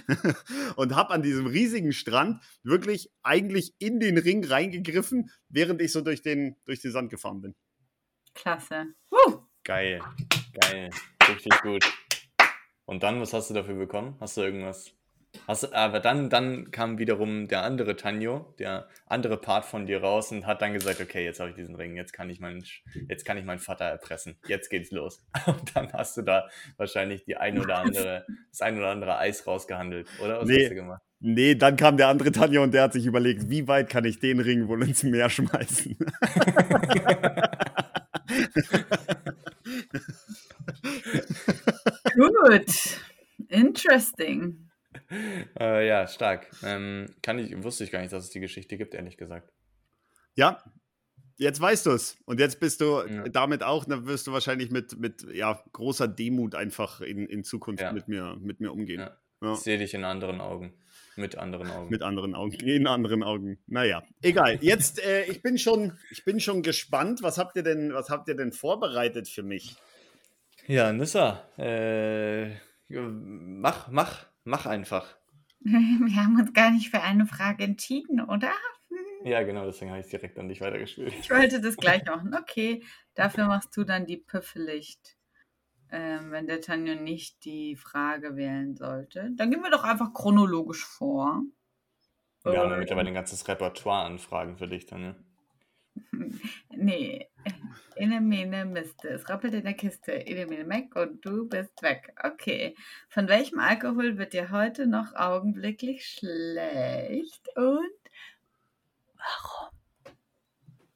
[0.76, 6.02] und habe an diesem riesigen Strand wirklich eigentlich in den Ring reingegriffen, während ich so
[6.02, 7.56] durch den, durch den Sand gefahren bin.
[8.36, 8.86] Klasse.
[9.12, 9.47] Uh.
[9.68, 9.99] Geil,
[10.61, 10.89] geil.
[11.28, 11.84] Richtig gut.
[12.86, 14.15] Und dann, was hast du dafür bekommen?
[14.22, 14.93] Hast du irgendwas?
[15.45, 20.32] Hast, aber dann, dann kam wiederum der andere Tanjo, der andere Part von dir raus
[20.32, 22.63] und hat dann gesagt, okay, jetzt habe ich diesen Ring, jetzt kann ich meinen,
[23.09, 25.22] jetzt kann ich meinen Vater erpressen, jetzt geht's los.
[25.45, 26.47] Und dann hast du da
[26.78, 30.39] wahrscheinlich die ein oder andere, das ein oder andere Eis rausgehandelt, oder?
[30.39, 31.01] Was nee, hast du gemacht?
[31.20, 34.20] Nee, dann kam der andere Tanjo und der hat sich überlegt, wie weit kann ich
[34.20, 35.97] den Ring wohl ins Meer schmeißen?
[42.18, 42.99] Gut.
[43.49, 44.70] Interesting.
[45.59, 46.49] Äh, ja, stark.
[46.63, 49.53] Ähm, kann ich, wusste ich gar nicht, dass es die Geschichte gibt, ehrlich gesagt.
[50.36, 50.63] Ja,
[51.38, 52.18] jetzt weißt du es.
[52.26, 53.30] Und jetzt bist du ja.
[53.30, 57.84] damit auch, dann wirst du wahrscheinlich mit, mit ja, großer Demut einfach in, in Zukunft
[57.84, 57.91] ja.
[57.91, 59.01] mit, mir, mit mir umgehen.
[59.01, 59.18] Ja.
[59.41, 59.53] Ja.
[59.53, 60.74] Ich sehe dich in anderen Augen.
[61.15, 61.89] Mit anderen Augen.
[61.89, 62.53] Mit anderen Augen.
[62.53, 63.59] In anderen Augen.
[63.68, 64.57] Naja, egal.
[64.61, 67.22] Jetzt, äh, ich, bin schon, ich bin schon gespannt.
[67.22, 69.76] Was habt ihr denn, was habt ihr denn vorbereitet für mich?
[70.68, 72.51] Ja, Nissa, äh,
[72.89, 75.18] mach, mach, mach einfach.
[75.61, 78.51] Wir haben uns gar nicht für eine Frage entschieden, oder?
[79.24, 81.13] Ja, genau, deswegen habe ich direkt an dich weitergespielt.
[81.20, 82.36] Ich wollte das gleich machen.
[82.36, 82.84] Okay,
[83.15, 85.18] dafür machst du dann die Püffelicht.
[85.89, 89.32] Ähm, wenn der Tanja nicht die Frage wählen sollte.
[89.36, 91.43] Dann gehen wir doch einfach chronologisch vor.
[92.43, 95.15] Wir haben ja mittlerweile ein ganzes Repertoire an Fragen für dich ne?
[96.70, 97.28] Nee,
[97.95, 99.10] Inne Mene Miste.
[99.10, 100.12] Es rappelt in der Kiste.
[100.12, 102.14] Inne Mene Mac und du bist weg.
[102.24, 102.76] Okay.
[103.10, 107.82] Von welchem Alkohol wird dir heute noch augenblicklich schlecht und
[109.16, 109.70] warum?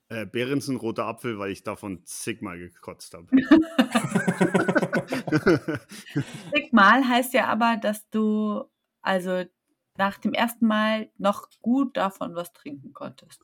[0.10, 3.28] Äh, Behrensen roter Apfel, weil ich davon zigmal gekotzt habe.
[6.54, 8.66] zigmal heißt ja aber, dass du
[9.02, 9.45] also
[9.97, 13.43] nach dem ersten Mal noch gut davon was trinken konntest.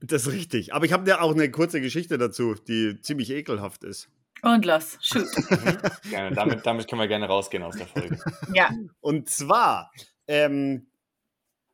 [0.00, 0.74] Das ist richtig.
[0.74, 4.08] Aber ich habe ja auch eine kurze Geschichte dazu, die ziemlich ekelhaft ist.
[4.42, 5.26] Und los, shoot.
[6.10, 8.18] gerne, damit, damit können wir gerne rausgehen aus der Folge.
[8.54, 8.70] Ja.
[9.00, 9.90] Und zwar,
[10.28, 10.86] ähm,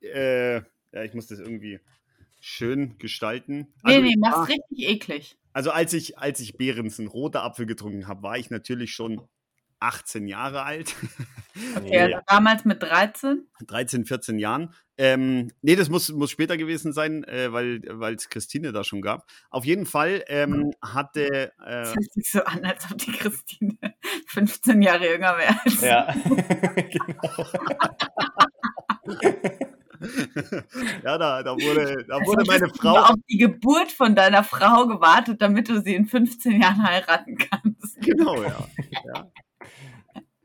[0.01, 1.81] äh, ja, ich muss das irgendwie
[2.41, 3.69] schön gestalten.
[3.83, 5.37] Also, nee, nee, mach's richtig eklig.
[5.53, 9.21] Also als ich, als ich Behrensen roter Apfel getrunken habe, war ich natürlich schon
[9.85, 10.95] 18 Jahre alt.
[11.77, 13.47] Okay, also damals mit 13?
[13.65, 14.75] 13, 14 Jahren.
[14.99, 19.25] Ähm, nee, das muss, muss später gewesen sein, äh, weil es Christine da schon gab.
[19.51, 21.53] Auf jeden Fall ähm, hatte.
[21.65, 23.77] Äh, das hört sich so an, als ob die Christine
[24.27, 25.55] 15 Jahre jünger wäre.
[25.81, 26.13] Ja,
[26.75, 27.47] genau.
[31.05, 32.97] ja, da, da wurde, da wurde meine Frau.
[32.97, 38.01] auf die Geburt von deiner Frau gewartet, damit du sie in 15 Jahren heiraten kannst.
[38.01, 38.69] Genau, ja.
[39.07, 39.31] ja.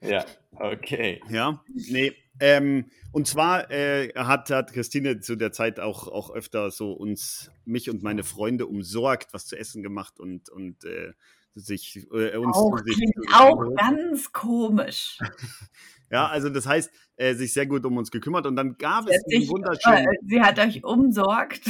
[0.01, 1.21] Ja, okay.
[1.29, 2.13] Ja, nee.
[2.39, 7.51] Ähm, und zwar äh, hat, hat Christine zu der Zeit auch, auch öfter so uns,
[7.65, 11.11] mich und meine Freunde umsorgt, was zu essen gemacht und, und äh,
[11.55, 12.55] sich äh, uns.
[12.55, 15.17] Auch, sich, klingt auch ganz komisch.
[16.11, 19.15] ja, also das heißt, äh, sich sehr gut um uns gekümmert und dann gab sie
[19.15, 20.05] es einen wunderschönen.
[20.05, 21.63] Äh, sie hat euch umsorgt.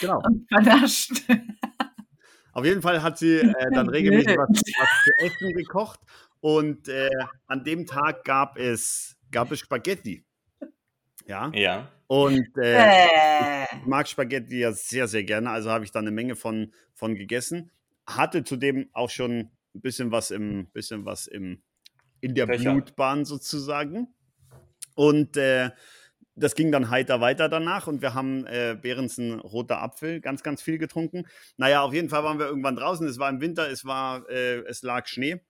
[0.00, 0.20] genau.
[0.24, 1.22] Und vernascht.
[2.52, 6.00] Auf jeden Fall hat sie äh, dann regelmäßig was, was zu essen gekocht
[6.40, 7.10] und äh,
[7.46, 10.24] an dem Tag gab es, gab es Spaghetti.
[11.26, 11.50] Ja.
[11.54, 11.88] Ja.
[12.06, 15.50] Und äh, ich mag Spaghetti ja sehr, sehr gerne.
[15.50, 17.70] Also habe ich da eine Menge von, von gegessen.
[18.06, 21.62] Hatte zudem auch schon ein bisschen was im, bisschen was im,
[22.20, 22.72] in der Fächer.
[22.72, 24.08] Blutbahn sozusagen.
[24.96, 25.70] Und äh,
[26.40, 30.62] das ging dann heiter weiter danach und wir haben äh, Behrensen roter Apfel ganz, ganz
[30.62, 31.26] viel getrunken.
[31.56, 33.06] Naja, auf jeden Fall waren wir irgendwann draußen.
[33.06, 35.40] Es war im Winter, es war, äh, es lag Schnee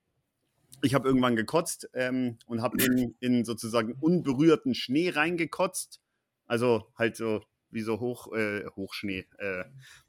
[0.83, 6.01] ich habe irgendwann gekotzt ähm, und habe in, in sozusagen unberührten Schnee reingekotzt.
[6.47, 9.65] Also halt so wie so Hoch, äh, Hochschnee, äh,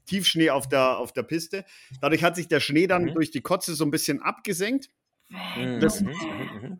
[0.06, 1.64] Tiefschnee auf der, auf der Piste.
[2.00, 3.14] Dadurch hat sich der Schnee dann Mhm.
[3.14, 4.88] durch die Kotze so ein bisschen abgesenkt.
[5.28, 6.78] Mhm, Das- mhm, mhm, mhm.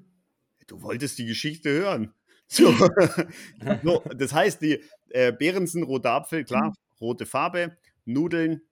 [0.67, 2.15] Du wolltest die Geschichte hören.
[2.47, 2.73] So.
[3.83, 8.63] so, das heißt, die äh, Behrensen rote Apfel, klar, rote Farbe, Nudeln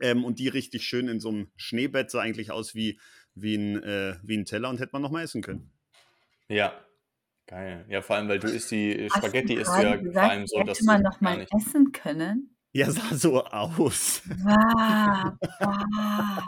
[0.00, 2.98] ähm, und die richtig schön in so einem Schneebett, so eigentlich aus wie,
[3.34, 5.70] wie, ein, äh, wie ein Teller und hätte man noch mal essen können.
[6.48, 6.72] Ja,
[7.46, 7.84] geil.
[7.88, 10.46] Ja, vor allem, weil du isst die Hast du Spaghetti gerade ja gesagt, vor allem
[10.46, 11.54] so, hätte dass du man noch gar mal nicht.
[11.54, 12.56] essen können?
[12.72, 14.22] Ja, sah so aus.
[14.26, 16.42] Wow, wow.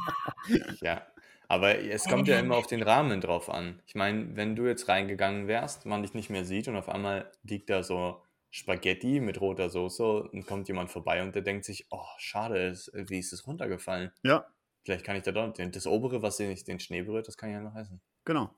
[0.81, 1.07] Ja,
[1.53, 3.83] aber es kommt ja immer auf den Rahmen drauf an.
[3.87, 7.31] Ich meine, wenn du jetzt reingegangen wärst, man dich nicht mehr sieht und auf einmal
[7.43, 11.87] liegt da so Spaghetti mit roter Soße und kommt jemand vorbei und der denkt sich,
[11.91, 14.13] oh, schade, es- wie ist es runtergefallen?
[14.23, 14.47] Ja,
[14.85, 17.55] Vielleicht kann ich da doch, das obere, was den, den Schnee berührt, das kann ich
[17.55, 18.01] ja noch essen.
[18.25, 18.51] genau.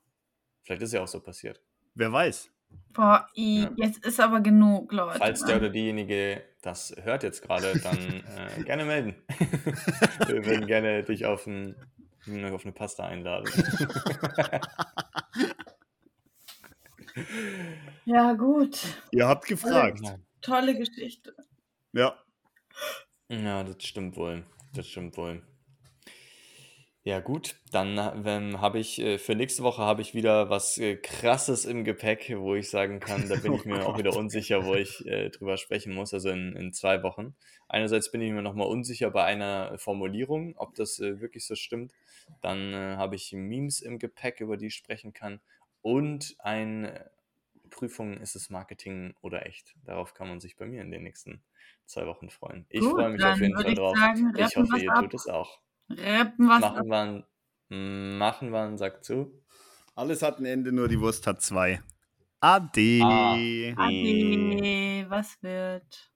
[0.63, 1.61] Vielleicht ist ja auch so passiert.
[1.93, 2.49] Wer weiß.
[2.93, 3.71] Boah, i, Ja.
[3.75, 5.19] jetzt ist aber genug, Leute.
[5.19, 7.97] Falls der oder diejenige das hört jetzt gerade, dann
[8.57, 9.15] äh, gerne melden.
[10.27, 11.75] Wir würden gerne dich auf, ein,
[12.53, 13.51] auf eine Pasta einladen.
[18.05, 18.79] Ja, gut.
[19.11, 20.01] Ihr habt gefragt.
[20.41, 21.33] Tolle Geschichte.
[21.93, 22.21] Ja.
[23.29, 24.45] Ja, das stimmt wohl.
[24.73, 25.41] Das stimmt wohl.
[27.07, 30.95] Ja, gut, dann ähm, habe ich äh, für nächste Woche habe ich wieder was äh,
[30.95, 34.73] krasses im Gepäck, wo ich sagen kann, da bin ich mir auch wieder unsicher, wo
[34.73, 37.35] ich äh, drüber sprechen muss, also in, in zwei Wochen.
[37.67, 41.93] Einerseits bin ich mir nochmal unsicher bei einer Formulierung, ob das äh, wirklich so stimmt.
[42.41, 45.41] Dann habe ich Memes im Gepäck, über die ich sprechen kann.
[45.83, 47.11] Und eine
[47.69, 49.75] Prüfung, ist es Marketing oder echt?
[49.85, 51.43] Darauf kann man sich bei mir in den nächsten
[51.85, 52.65] zwei Wochen freuen.
[52.69, 53.95] Ich freue mich auf jeden Fall drauf.
[53.95, 55.01] sagen, Ich hoffe, ihr ab.
[55.01, 55.59] tut es auch.
[55.89, 56.61] Rappen was.
[56.61, 57.25] Machen wir
[57.69, 59.43] einen, machen wir einen Sack zu.
[59.95, 61.81] Alles hat ein Ende, nur die Wurst hat zwei.
[62.41, 62.99] Ade.
[63.01, 63.33] Ah.
[63.33, 66.11] Ade, was wird?